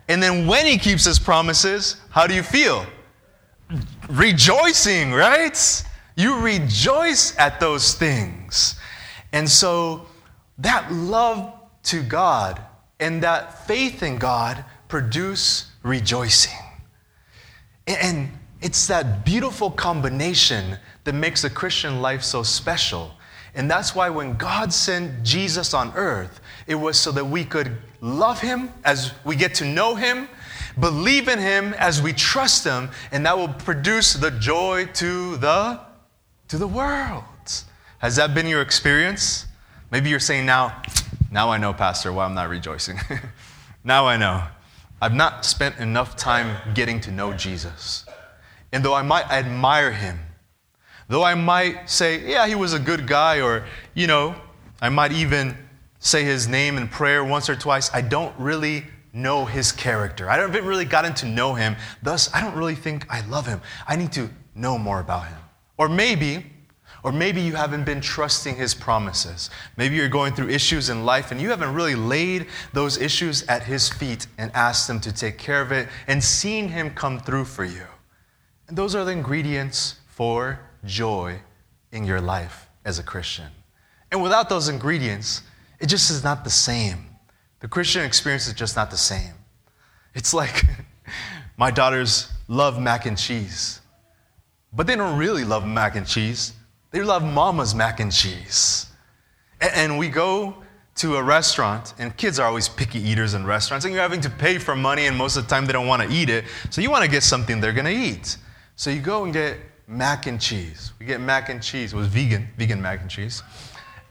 And 0.07 0.21
then 0.21 0.47
when 0.47 0.65
he 0.65 0.77
keeps 0.77 1.05
his 1.05 1.19
promises, 1.19 1.97
how 2.09 2.25
do 2.27 2.33
you 2.33 2.43
feel? 2.43 2.85
Rejoicing, 4.09 5.11
right? 5.11 5.85
You 6.15 6.39
rejoice 6.39 7.37
at 7.37 7.59
those 7.59 7.93
things. 7.93 8.79
And 9.31 9.49
so 9.49 10.07
that 10.57 10.91
love 10.91 11.53
to 11.83 12.01
God 12.01 12.61
and 12.99 13.23
that 13.23 13.67
faith 13.67 14.03
in 14.03 14.17
God 14.17 14.65
produce 14.89 15.71
rejoicing. 15.83 16.59
And 17.87 18.29
it's 18.61 18.87
that 18.87 19.23
beautiful 19.23 19.71
combination 19.71 20.77
that 21.05 21.13
makes 21.13 21.43
the 21.43 21.49
Christian 21.49 22.01
life 22.01 22.23
so 22.23 22.43
special. 22.43 23.11
And 23.55 23.71
that's 23.71 23.95
why 23.95 24.09
when 24.09 24.35
God 24.35 24.73
sent 24.73 25.23
Jesus 25.23 25.73
on 25.73 25.93
earth, 25.95 26.41
it 26.67 26.75
was 26.75 26.99
so 26.99 27.11
that 27.13 27.25
we 27.25 27.45
could 27.45 27.77
love 28.01 28.41
him 28.41 28.71
as 28.83 29.13
we 29.23 29.35
get 29.35 29.55
to 29.55 29.65
know 29.65 29.95
him, 29.95 30.27
believe 30.79 31.27
in 31.27 31.39
him 31.39 31.73
as 31.75 32.01
we 32.01 32.13
trust 32.13 32.63
him, 32.63 32.89
and 33.11 33.25
that 33.25 33.37
will 33.37 33.47
produce 33.47 34.13
the 34.13 34.31
joy 34.31 34.85
to 34.93 35.37
the 35.37 35.79
to 36.49 36.57
the 36.57 36.67
world. 36.67 37.23
Has 37.99 38.15
that 38.15 38.33
been 38.33 38.47
your 38.47 38.61
experience? 38.61 39.45
Maybe 39.91 40.09
you're 40.09 40.19
saying 40.19 40.45
now, 40.45 40.81
now 41.31 41.49
I 41.49 41.57
know, 41.57 41.73
Pastor, 41.73 42.11
why 42.11 42.25
I'm 42.25 42.33
not 42.33 42.49
rejoicing. 42.49 42.99
now 43.83 44.07
I 44.07 44.17
know. 44.17 44.43
I've 45.01 45.13
not 45.13 45.45
spent 45.45 45.77
enough 45.77 46.15
time 46.15 46.73
getting 46.73 46.99
to 47.01 47.11
know 47.11 47.33
Jesus. 47.33 48.05
And 48.71 48.83
though 48.83 48.93
I 48.93 49.01
might 49.01 49.29
admire 49.31 49.91
him, 49.91 50.19
though 51.07 51.23
I 51.23 51.35
might 51.35 51.89
say, 51.89 52.29
yeah, 52.29 52.47
he 52.47 52.55
was 52.55 52.73
a 52.73 52.79
good 52.79 53.07
guy, 53.07 53.41
or, 53.41 53.65
you 53.93 54.07
know, 54.07 54.35
I 54.81 54.89
might 54.89 55.11
even 55.11 55.57
say 55.99 56.23
his 56.23 56.47
name 56.47 56.77
in 56.77 56.87
prayer 56.87 57.23
once 57.23 57.49
or 57.49 57.55
twice, 57.55 57.89
I 57.93 58.01
don't 58.01 58.37
really 58.37 58.85
know 59.11 59.45
his 59.45 59.71
character. 59.71 60.29
I 60.29 60.37
haven't 60.37 60.65
really 60.65 60.85
gotten 60.85 61.13
to 61.15 61.25
know 61.25 61.53
him. 61.53 61.75
Thus, 62.03 62.33
I 62.33 62.41
don't 62.41 62.55
really 62.55 62.75
think 62.75 63.05
I 63.09 63.21
love 63.27 63.47
him. 63.47 63.61
I 63.87 63.95
need 63.95 64.11
to 64.13 64.29
know 64.53 64.77
more 64.77 64.99
about 64.99 65.27
him. 65.27 65.37
Or 65.77 65.89
maybe, 65.89 66.45
or 67.03 67.11
maybe 67.11 67.41
you 67.41 67.55
haven't 67.55 67.85
been 67.85 68.01
trusting 68.01 68.55
his 68.55 68.73
promises. 68.73 69.49
Maybe 69.77 69.95
you're 69.95 70.09
going 70.09 70.33
through 70.33 70.49
issues 70.49 70.89
in 70.89 71.05
life 71.05 71.31
and 71.31 71.39
you 71.39 71.49
haven't 71.49 71.73
really 71.73 71.95
laid 71.95 72.47
those 72.73 72.97
issues 72.97 73.43
at 73.47 73.63
his 73.63 73.89
feet 73.89 74.27
and 74.37 74.51
asked 74.53 74.89
him 74.89 74.99
to 75.01 75.13
take 75.13 75.37
care 75.37 75.61
of 75.61 75.71
it 75.71 75.87
and 76.07 76.23
seen 76.23 76.67
him 76.67 76.89
come 76.91 77.19
through 77.19 77.45
for 77.45 77.63
you. 77.63 77.85
And 78.67 78.77
those 78.77 78.95
are 78.95 79.05
the 79.05 79.11
ingredients 79.11 79.95
for 80.07 80.59
joy 80.85 81.39
in 81.91 82.05
your 82.05 82.21
life 82.21 82.67
as 82.85 82.99
a 82.99 83.03
Christian. 83.03 83.47
And 84.11 84.21
without 84.21 84.49
those 84.49 84.67
ingredients, 84.67 85.43
it 85.79 85.87
just 85.87 86.11
is 86.11 86.23
not 86.23 86.43
the 86.43 86.49
same. 86.49 87.05
The 87.59 87.67
Christian 87.67 88.03
experience 88.03 88.47
is 88.47 88.53
just 88.53 88.75
not 88.75 88.91
the 88.91 88.97
same. 88.97 89.33
It's 90.13 90.33
like 90.33 90.65
my 91.57 91.71
daughters 91.71 92.31
love 92.47 92.81
mac 92.81 93.05
and 93.05 93.17
cheese, 93.17 93.81
but 94.73 94.87
they 94.87 94.95
don't 94.95 95.17
really 95.17 95.43
love 95.43 95.65
mac 95.65 95.95
and 95.95 96.07
cheese. 96.07 96.53
They 96.91 97.01
love 97.01 97.23
mama's 97.23 97.75
mac 97.75 97.99
and 97.99 98.11
cheese. 98.11 98.87
And 99.61 99.97
we 99.97 100.09
go 100.09 100.55
to 100.95 101.15
a 101.15 101.23
restaurant, 101.23 101.93
and 101.97 102.15
kids 102.17 102.39
are 102.39 102.47
always 102.47 102.67
picky 102.67 102.99
eaters 102.99 103.33
in 103.33 103.45
restaurants, 103.45 103.85
and 103.85 103.93
you're 103.93 104.03
having 104.03 104.21
to 104.21 104.29
pay 104.29 104.57
for 104.57 104.75
money, 104.75 105.05
and 105.05 105.17
most 105.17 105.37
of 105.37 105.43
the 105.43 105.49
time 105.49 105.65
they 105.65 105.73
don't 105.73 105.87
want 105.87 106.01
to 106.01 106.09
eat 106.09 106.29
it. 106.29 106.45
So 106.69 106.81
you 106.81 106.89
want 106.91 107.05
to 107.05 107.09
get 107.09 107.23
something 107.23 107.61
they're 107.61 107.73
going 107.73 107.85
to 107.85 107.91
eat. 107.91 108.37
So 108.75 108.89
you 108.89 109.01
go 109.01 109.23
and 109.23 109.31
get 109.31 109.57
mac 109.87 110.27
and 110.27 110.39
cheese. 110.39 110.93
We 110.99 111.05
get 111.05 111.21
mac 111.21 111.49
and 111.49 111.61
cheese. 111.61 111.93
It 111.93 111.95
was 111.95 112.07
vegan, 112.07 112.47
vegan 112.57 112.81
mac 112.81 113.01
and 113.01 113.09
cheese. 113.09 113.43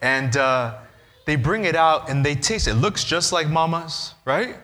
And 0.00 0.36
uh, 0.36 0.78
they 1.26 1.36
bring 1.36 1.64
it 1.64 1.76
out 1.76 2.08
and 2.08 2.24
they 2.24 2.34
taste 2.34 2.68
it. 2.68 2.72
It 2.72 2.74
looks 2.76 3.04
just 3.04 3.32
like 3.32 3.48
mama's, 3.48 4.14
right? 4.24 4.56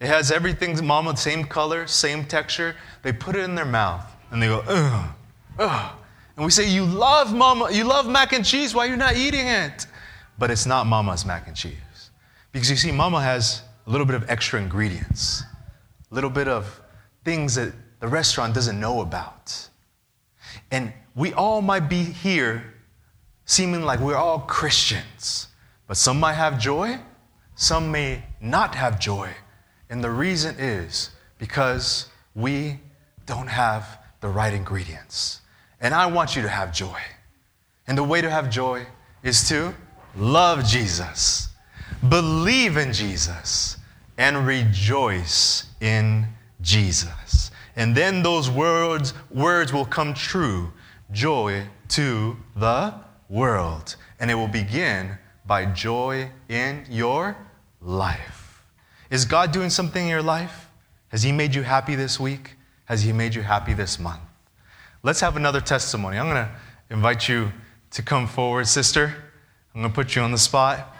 It 0.00 0.06
has 0.06 0.30
everything 0.32 0.84
mama, 0.84 1.16
same 1.16 1.44
color, 1.44 1.86
same 1.86 2.24
texture. 2.24 2.74
They 3.02 3.12
put 3.12 3.36
it 3.36 3.40
in 3.40 3.54
their 3.54 3.64
mouth 3.64 4.04
and 4.30 4.42
they 4.42 4.46
go, 4.46 4.64
ugh, 4.66 5.10
ugh. 5.58 5.92
And 6.36 6.44
we 6.44 6.50
say, 6.50 6.68
You 6.68 6.84
love 6.84 7.34
mama, 7.34 7.70
you 7.70 7.84
love 7.84 8.08
mac 8.08 8.32
and 8.32 8.44
cheese, 8.44 8.74
why 8.74 8.86
are 8.86 8.90
you 8.90 8.96
not 8.96 9.16
eating 9.16 9.46
it? 9.46 9.86
But 10.38 10.50
it's 10.50 10.66
not 10.66 10.86
mama's 10.86 11.24
mac 11.24 11.46
and 11.46 11.56
cheese. 11.56 12.10
Because 12.52 12.70
you 12.70 12.76
see, 12.76 12.92
mama 12.92 13.20
has 13.20 13.62
a 13.86 13.90
little 13.90 14.06
bit 14.06 14.16
of 14.16 14.28
extra 14.28 14.60
ingredients, 14.60 15.42
a 16.10 16.14
little 16.14 16.30
bit 16.30 16.48
of 16.48 16.80
things 17.24 17.54
that 17.54 17.72
the 18.00 18.08
restaurant 18.08 18.54
doesn't 18.54 18.78
know 18.78 19.00
about. 19.00 19.68
And 20.70 20.92
we 21.14 21.32
all 21.32 21.62
might 21.62 21.88
be 21.88 22.02
here 22.02 22.74
seeming 23.44 23.82
like 23.82 24.00
we're 24.00 24.16
all 24.16 24.40
Christians, 24.40 25.48
but 25.86 25.96
some 25.96 26.18
might 26.18 26.34
have 26.34 26.58
joy, 26.58 26.98
some 27.54 27.90
may 27.90 28.24
not 28.40 28.74
have 28.74 28.98
joy. 28.98 29.30
And 29.90 30.02
the 30.02 30.10
reason 30.10 30.56
is 30.58 31.10
because 31.38 32.08
we 32.34 32.80
don't 33.26 33.48
have 33.48 33.98
the 34.20 34.28
right 34.28 34.52
ingredients. 34.52 35.42
And 35.82 35.92
I 35.92 36.06
want 36.06 36.36
you 36.36 36.42
to 36.42 36.48
have 36.48 36.72
joy. 36.72 36.98
And 37.86 37.98
the 37.98 38.04
way 38.04 38.22
to 38.22 38.30
have 38.30 38.48
joy 38.48 38.86
is 39.24 39.46
to 39.48 39.74
love 40.16 40.64
Jesus, 40.64 41.48
believe 42.08 42.76
in 42.76 42.92
Jesus, 42.92 43.76
and 44.16 44.46
rejoice 44.46 45.66
in 45.80 46.26
Jesus. 46.60 47.50
And 47.74 47.96
then 47.96 48.22
those 48.22 48.48
words, 48.48 49.12
words 49.30 49.72
will 49.72 49.84
come 49.84 50.14
true 50.14 50.72
joy 51.10 51.66
to 51.88 52.36
the 52.54 52.94
world. 53.28 53.96
And 54.20 54.30
it 54.30 54.34
will 54.34 54.48
begin 54.48 55.18
by 55.46 55.66
joy 55.66 56.30
in 56.48 56.84
your 56.88 57.36
life. 57.80 58.64
Is 59.10 59.24
God 59.24 59.50
doing 59.50 59.70
something 59.70 60.04
in 60.04 60.08
your 60.08 60.22
life? 60.22 60.68
Has 61.08 61.24
He 61.24 61.32
made 61.32 61.54
you 61.54 61.62
happy 61.62 61.96
this 61.96 62.20
week? 62.20 62.56
Has 62.84 63.02
He 63.02 63.12
made 63.12 63.34
you 63.34 63.42
happy 63.42 63.74
this 63.74 63.98
month? 63.98 64.20
Let's 65.04 65.18
have 65.18 65.36
another 65.36 65.60
testimony. 65.60 66.16
I'm 66.16 66.26
going 66.28 66.46
to 66.46 66.50
invite 66.88 67.28
you 67.28 67.52
to 67.90 68.02
come 68.02 68.28
forward, 68.28 68.68
sister. 68.68 69.12
I'm 69.74 69.80
going 69.80 69.90
to 69.90 69.94
put 69.94 70.14
you 70.14 70.22
on 70.22 70.30
the 70.30 70.38
spot. 70.38 70.94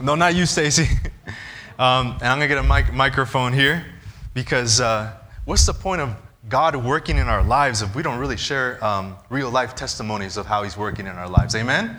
No, 0.00 0.14
not 0.14 0.34
you, 0.34 0.46
Stacy. 0.46 0.88
um, 1.78 2.12
and 2.12 2.22
I'm 2.22 2.38
going 2.38 2.48
to 2.48 2.54
get 2.54 2.58
a 2.58 2.66
mic- 2.66 2.94
microphone 2.94 3.52
here 3.52 3.84
because 4.32 4.80
uh, 4.80 5.12
what's 5.44 5.66
the 5.66 5.74
point 5.74 6.00
of 6.00 6.16
God 6.48 6.74
working 6.74 7.18
in 7.18 7.26
our 7.26 7.44
lives 7.44 7.82
if 7.82 7.94
we 7.94 8.02
don't 8.02 8.18
really 8.18 8.38
share 8.38 8.82
um, 8.82 9.16
real 9.28 9.50
life 9.50 9.74
testimonies 9.74 10.38
of 10.38 10.46
how 10.46 10.62
He's 10.62 10.78
working 10.78 11.06
in 11.06 11.12
our 11.12 11.28
lives? 11.28 11.54
Amen? 11.54 11.94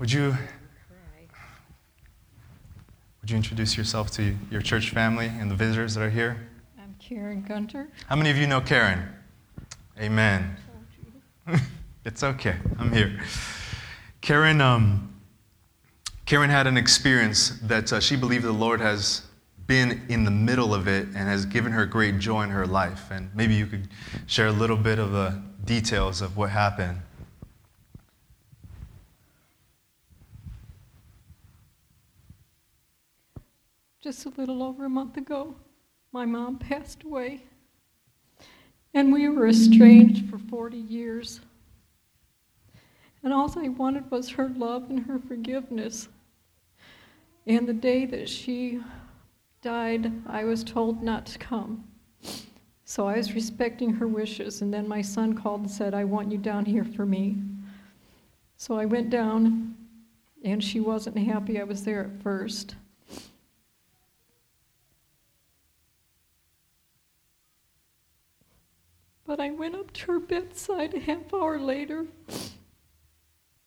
Would 0.00 0.10
you, 0.10 0.36
would 3.20 3.30
you 3.30 3.36
introduce 3.36 3.76
yourself 3.76 4.10
to 4.12 4.34
your 4.50 4.60
church 4.60 4.90
family 4.90 5.26
and 5.26 5.48
the 5.48 5.54
visitors 5.54 5.94
that 5.94 6.02
are 6.02 6.10
here? 6.10 6.47
Karen 7.08 7.40
Gunter. 7.40 7.88
How 8.06 8.16
many 8.16 8.28
of 8.28 8.36
you 8.36 8.46
know 8.46 8.60
Karen? 8.60 9.08
Amen. 9.98 10.54
it's 12.04 12.22
okay. 12.22 12.56
I'm 12.78 12.92
here. 12.92 13.18
Karen, 14.20 14.60
um, 14.60 15.18
Karen 16.26 16.50
had 16.50 16.66
an 16.66 16.76
experience 16.76 17.60
that 17.62 17.94
uh, 17.94 18.00
she 18.00 18.14
believed 18.14 18.44
the 18.44 18.52
Lord 18.52 18.82
has 18.82 19.22
been 19.66 20.02
in 20.10 20.24
the 20.24 20.30
middle 20.30 20.74
of 20.74 20.86
it 20.86 21.06
and 21.06 21.16
has 21.16 21.46
given 21.46 21.72
her 21.72 21.86
great 21.86 22.18
joy 22.18 22.42
in 22.42 22.50
her 22.50 22.66
life. 22.66 23.10
And 23.10 23.34
maybe 23.34 23.54
you 23.54 23.64
could 23.64 23.88
share 24.26 24.48
a 24.48 24.52
little 24.52 24.76
bit 24.76 24.98
of 24.98 25.12
the 25.12 25.40
details 25.64 26.20
of 26.20 26.36
what 26.36 26.50
happened. 26.50 27.00
Just 34.02 34.26
a 34.26 34.28
little 34.28 34.62
over 34.62 34.84
a 34.84 34.90
month 34.90 35.16
ago, 35.16 35.54
my 36.12 36.24
mom 36.24 36.58
passed 36.58 37.02
away. 37.02 37.42
And 38.94 39.12
we 39.12 39.28
were 39.28 39.46
estranged 39.46 40.28
for 40.30 40.38
40 40.38 40.76
years. 40.76 41.40
And 43.22 43.32
all 43.32 43.52
I 43.58 43.68
wanted 43.68 44.10
was 44.10 44.30
her 44.30 44.48
love 44.48 44.88
and 44.88 45.00
her 45.06 45.18
forgiveness. 45.18 46.08
And 47.46 47.66
the 47.66 47.74
day 47.74 48.06
that 48.06 48.28
she 48.28 48.80
died, 49.62 50.12
I 50.26 50.44
was 50.44 50.64
told 50.64 51.02
not 51.02 51.26
to 51.26 51.38
come. 51.38 51.84
So 52.84 53.06
I 53.06 53.16
was 53.16 53.34
respecting 53.34 53.92
her 53.94 54.08
wishes. 54.08 54.62
And 54.62 54.72
then 54.72 54.88
my 54.88 55.02
son 55.02 55.34
called 55.34 55.60
and 55.60 55.70
said, 55.70 55.94
I 55.94 56.04
want 56.04 56.32
you 56.32 56.38
down 56.38 56.64
here 56.64 56.84
for 56.84 57.04
me. 57.04 57.36
So 58.56 58.76
I 58.76 58.86
went 58.86 59.10
down, 59.10 59.76
and 60.42 60.62
she 60.64 60.80
wasn't 60.80 61.18
happy 61.18 61.60
I 61.60 61.64
was 61.64 61.84
there 61.84 62.04
at 62.04 62.22
first. 62.22 62.76
But 69.28 69.40
I 69.40 69.50
went 69.50 69.74
up 69.74 69.92
to 69.92 70.12
her 70.12 70.20
bedside 70.20 70.94
a 70.94 71.00
half 71.00 71.34
hour 71.34 71.58
later, 71.58 72.06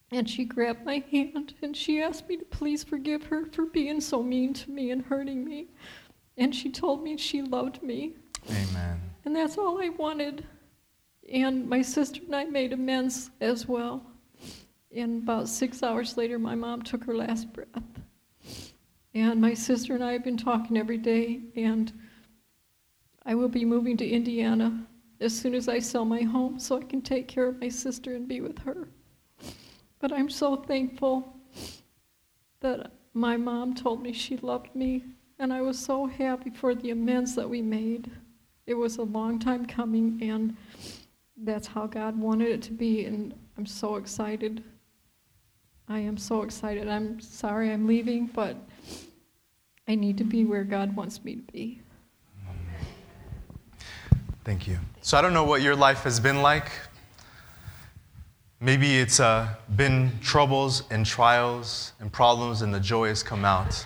and 0.09 0.27
she 0.27 0.43
grabbed 0.43 0.83
my 0.83 1.03
hand 1.11 1.53
and 1.61 1.77
she 1.77 2.01
asked 2.01 2.27
me 2.27 2.37
to 2.37 2.45
please 2.45 2.83
forgive 2.83 3.25
her 3.27 3.45
for 3.45 3.67
being 3.67 4.01
so 4.01 4.23
mean 4.23 4.55
to 4.55 4.71
me 4.71 4.89
and 4.89 5.03
hurting 5.03 5.45
me. 5.45 5.67
And 6.35 6.55
she 6.55 6.71
told 6.71 7.03
me 7.03 7.15
she 7.15 7.43
loved 7.43 7.83
me. 7.83 8.13
Amen. 8.49 8.99
And 9.23 9.35
that's 9.35 9.59
all 9.59 9.79
I 9.79 9.89
wanted. 9.89 10.47
And 11.31 11.69
my 11.69 11.83
sister 11.83 12.21
and 12.25 12.35
I 12.35 12.45
made 12.45 12.73
amends 12.73 13.29
as 13.39 13.67
well. 13.67 14.01
And 14.93 15.21
about 15.21 15.47
six 15.47 15.83
hours 15.83 16.17
later, 16.17 16.39
my 16.39 16.55
mom 16.55 16.81
took 16.81 17.03
her 17.03 17.15
last 17.15 17.53
breath. 17.53 17.67
And 19.13 19.39
my 19.39 19.53
sister 19.53 19.93
and 19.93 20.03
I 20.03 20.13
have 20.13 20.23
been 20.23 20.37
talking 20.37 20.75
every 20.75 20.97
day, 20.97 21.41
and 21.55 21.93
I 23.23 23.35
will 23.35 23.47
be 23.47 23.63
moving 23.63 23.95
to 23.97 24.09
Indiana 24.09 24.87
as 25.21 25.37
soon 25.37 25.53
as 25.53 25.69
I 25.69 25.79
sell 25.79 26.03
my 26.03 26.21
home 26.21 26.59
so 26.59 26.77
I 26.77 26.83
can 26.83 27.01
take 27.01 27.27
care 27.27 27.47
of 27.47 27.61
my 27.61 27.69
sister 27.69 28.15
and 28.15 28.27
be 28.27 28.41
with 28.41 28.59
her. 28.59 28.89
But 29.99 30.11
I'm 30.11 30.29
so 30.29 30.55
thankful 30.55 31.37
that 32.59 32.91
my 33.13 33.37
mom 33.37 33.75
told 33.75 34.01
me 34.01 34.13
she 34.13 34.37
loved 34.37 34.75
me, 34.75 35.03
and 35.37 35.53
I 35.53 35.61
was 35.61 35.77
so 35.77 36.07
happy 36.07 36.49
for 36.49 36.73
the 36.73 36.89
amends 36.89 37.35
that 37.35 37.49
we 37.49 37.61
made. 37.61 38.09
It 38.65 38.73
was 38.73 38.97
a 38.97 39.03
long 39.03 39.37
time 39.37 39.65
coming, 39.65 40.19
and 40.21 40.57
that's 41.37 41.67
how 41.67 41.87
God 41.87 42.17
wanted 42.17 42.49
it 42.49 42.61
to 42.63 42.71
be, 42.71 43.05
and 43.05 43.33
I'm 43.57 43.65
so 43.65 43.95
excited. 43.97 44.63
I 45.87 45.99
am 45.99 46.17
so 46.17 46.41
excited. 46.41 46.87
I'm 46.87 47.19
sorry 47.19 47.71
I'm 47.71 47.85
leaving, 47.85 48.27
but 48.27 48.55
I 49.87 49.95
need 49.95 50.17
to 50.19 50.23
be 50.23 50.45
where 50.45 50.63
God 50.63 50.95
wants 50.95 51.23
me 51.23 51.35
to 51.35 51.51
be. 51.51 51.80
Thank 54.43 54.67
you. 54.67 54.79
So 55.01 55.17
I 55.17 55.21
don't 55.21 55.33
know 55.33 55.43
what 55.43 55.61
your 55.61 55.75
life 55.75 56.03
has 56.03 56.19
been 56.19 56.41
like. 56.41 56.71
Maybe 58.59 58.97
it's 58.97 59.19
uh, 59.19 59.53
been 59.75 60.11
troubles 60.21 60.83
and 60.89 61.05
trials 61.05 61.93
and 61.99 62.11
problems, 62.11 62.61
and 62.63 62.73
the 62.73 62.79
joy 62.79 63.07
has 63.09 63.21
come 63.21 63.45
out. 63.45 63.85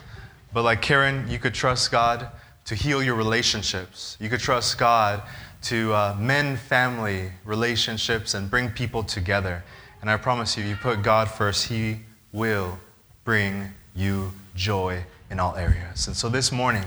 But 0.54 0.64
like 0.64 0.82
Karen, 0.82 1.26
you 1.30 1.40
could 1.40 1.54
trust 1.54 1.92
God 1.92 2.30
to 2.66 2.76
heal 2.76 3.04
your 3.04 3.16
relationships. 3.16 4.18
You 4.20 4.30
could 4.30 4.40
trust 4.40 4.78
God 4.78 5.24
to 5.64 5.94
uh, 5.94 6.16
mend 6.20 6.60
family 6.60 7.32
relationships 7.44 8.34
and 8.34 8.50
bring 8.50 8.70
people 8.70 9.04
together. 9.04 9.64
And 10.02 10.10
I 10.10 10.16
promise 10.18 10.58
you, 10.58 10.64
if 10.64 10.70
you 10.70 10.76
put 10.78 11.02
God 11.02 11.30
first, 11.30 11.68
He 11.68 12.00
will 12.32 12.80
bring 13.26 13.70
you 13.94 14.32
joy 14.56 15.04
in 15.30 15.40
all 15.40 15.56
areas. 15.56 16.08
And 16.08 16.16
so 16.16 16.30
this 16.30 16.52
morning, 16.52 16.84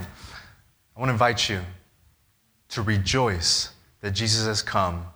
I 0.97 1.01
want 1.01 1.09
to 1.09 1.13
invite 1.13 1.49
you 1.49 1.61
to 2.69 2.83
rejoice 2.83 3.71
that 4.01 4.13
Jesus 4.13 4.47
has 4.47 4.63
come 4.63 5.07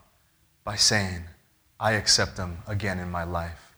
by 0.65 0.77
saying, 0.77 1.23
I 1.79 1.93
accept 1.93 2.39
him 2.39 2.59
again 2.67 2.99
in 2.99 3.11
my 3.11 3.25
life. 3.25 3.75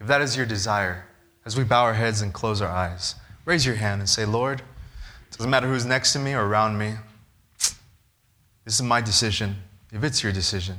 If 0.00 0.06
that 0.06 0.20
is 0.20 0.36
your 0.36 0.46
desire, 0.46 1.06
as 1.44 1.56
we 1.56 1.64
bow 1.64 1.84
our 1.84 1.94
heads 1.94 2.22
and 2.22 2.32
close 2.32 2.60
our 2.60 2.68
eyes, 2.68 3.14
raise 3.44 3.64
your 3.64 3.76
hand 3.76 4.00
and 4.00 4.08
say, 4.08 4.24
Lord, 4.24 4.60
it 4.60 5.36
doesn't 5.36 5.50
matter 5.50 5.68
who's 5.68 5.86
next 5.86 6.12
to 6.12 6.18
me 6.18 6.34
or 6.34 6.46
around 6.46 6.78
me. 6.78 6.94
This 8.64 8.74
is 8.74 8.82
my 8.82 9.00
decision. 9.00 9.56
If 9.92 10.04
it's 10.04 10.22
your 10.22 10.32
decision, 10.32 10.76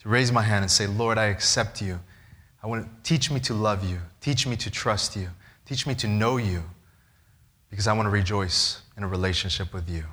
to 0.00 0.08
raise 0.08 0.32
my 0.32 0.42
hand 0.42 0.62
and 0.62 0.70
say, 0.70 0.86
Lord, 0.86 1.18
I 1.18 1.26
accept 1.26 1.82
you. 1.82 2.00
I 2.62 2.66
want 2.66 2.84
to 2.84 3.08
teach 3.08 3.30
me 3.30 3.40
to 3.40 3.54
love 3.54 3.88
you, 3.88 3.98
teach 4.20 4.46
me 4.46 4.56
to 4.56 4.70
trust 4.70 5.16
you, 5.16 5.28
teach 5.66 5.86
me 5.86 5.94
to 5.96 6.08
know 6.08 6.38
you, 6.38 6.62
because 7.70 7.86
I 7.86 7.92
want 7.92 8.06
to 8.06 8.10
rejoice 8.10 8.82
in 8.96 9.02
a 9.02 9.08
relationship 9.08 9.72
with 9.72 9.88
you. 9.88 10.04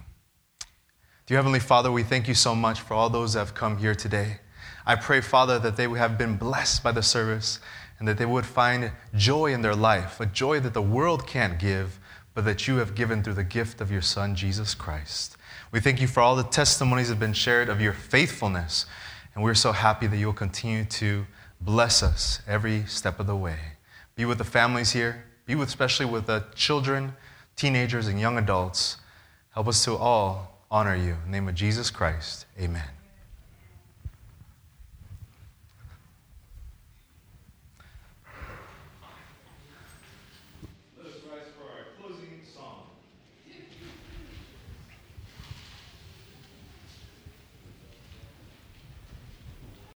Dear 1.27 1.39
Heavenly 1.39 1.59
Father, 1.59 1.91
we 1.91 2.03
thank 2.03 2.29
you 2.29 2.33
so 2.33 2.55
much 2.55 2.79
for 2.79 2.93
all 2.93 3.09
those 3.09 3.33
that 3.33 3.39
have 3.39 3.53
come 3.53 3.79
here 3.79 3.93
today. 3.93 4.37
I 4.85 4.95
pray, 4.95 5.19
Father, 5.19 5.59
that 5.59 5.75
they 5.75 5.89
have 5.89 6.17
been 6.17 6.37
blessed 6.37 6.83
by 6.83 6.93
the 6.93 7.03
service 7.03 7.59
and 7.99 8.07
that 8.07 8.17
they 8.17 8.25
would 8.25 8.45
find 8.45 8.93
joy 9.13 9.51
in 9.51 9.61
their 9.61 9.75
life, 9.75 10.21
a 10.21 10.25
joy 10.25 10.61
that 10.61 10.73
the 10.73 10.81
world 10.81 11.27
can't 11.27 11.59
give, 11.59 11.99
but 12.33 12.45
that 12.45 12.65
you 12.65 12.77
have 12.77 12.95
given 12.95 13.23
through 13.23 13.33
the 13.33 13.43
gift 13.43 13.81
of 13.81 13.91
your 13.91 14.01
Son, 14.01 14.35
Jesus 14.35 14.73
Christ. 14.73 15.35
We 15.73 15.81
thank 15.81 15.99
you 15.99 16.07
for 16.07 16.21
all 16.21 16.37
the 16.37 16.43
testimonies 16.43 17.09
that 17.09 17.15
have 17.15 17.19
been 17.19 17.33
shared 17.33 17.67
of 17.67 17.81
your 17.81 17.91
faithfulness, 17.91 18.85
and 19.35 19.43
we're 19.43 19.53
so 19.53 19.73
happy 19.73 20.07
that 20.07 20.15
you 20.15 20.27
will 20.27 20.33
continue 20.33 20.85
to 20.85 21.27
bless 21.59 22.01
us 22.01 22.39
every 22.47 22.85
step 22.85 23.19
of 23.19 23.27
the 23.27 23.35
way. 23.35 23.57
Be 24.15 24.23
with 24.23 24.37
the 24.37 24.45
families 24.45 24.93
here, 24.93 25.25
be 25.45 25.55
with 25.55 25.67
especially 25.67 26.05
with 26.05 26.25
the 26.25 26.45
children, 26.55 27.17
teenagers, 27.57 28.07
and 28.07 28.17
young 28.17 28.37
adults. 28.37 28.95
Help 29.49 29.67
us 29.67 29.83
to 29.83 29.97
all 29.97 30.56
honor 30.69 30.95
you. 30.95 31.13
In 31.13 31.25
the 31.25 31.31
name 31.31 31.47
of 31.47 31.55
Jesus 31.55 31.89
Christ, 31.89 32.45
amen. 32.59 32.96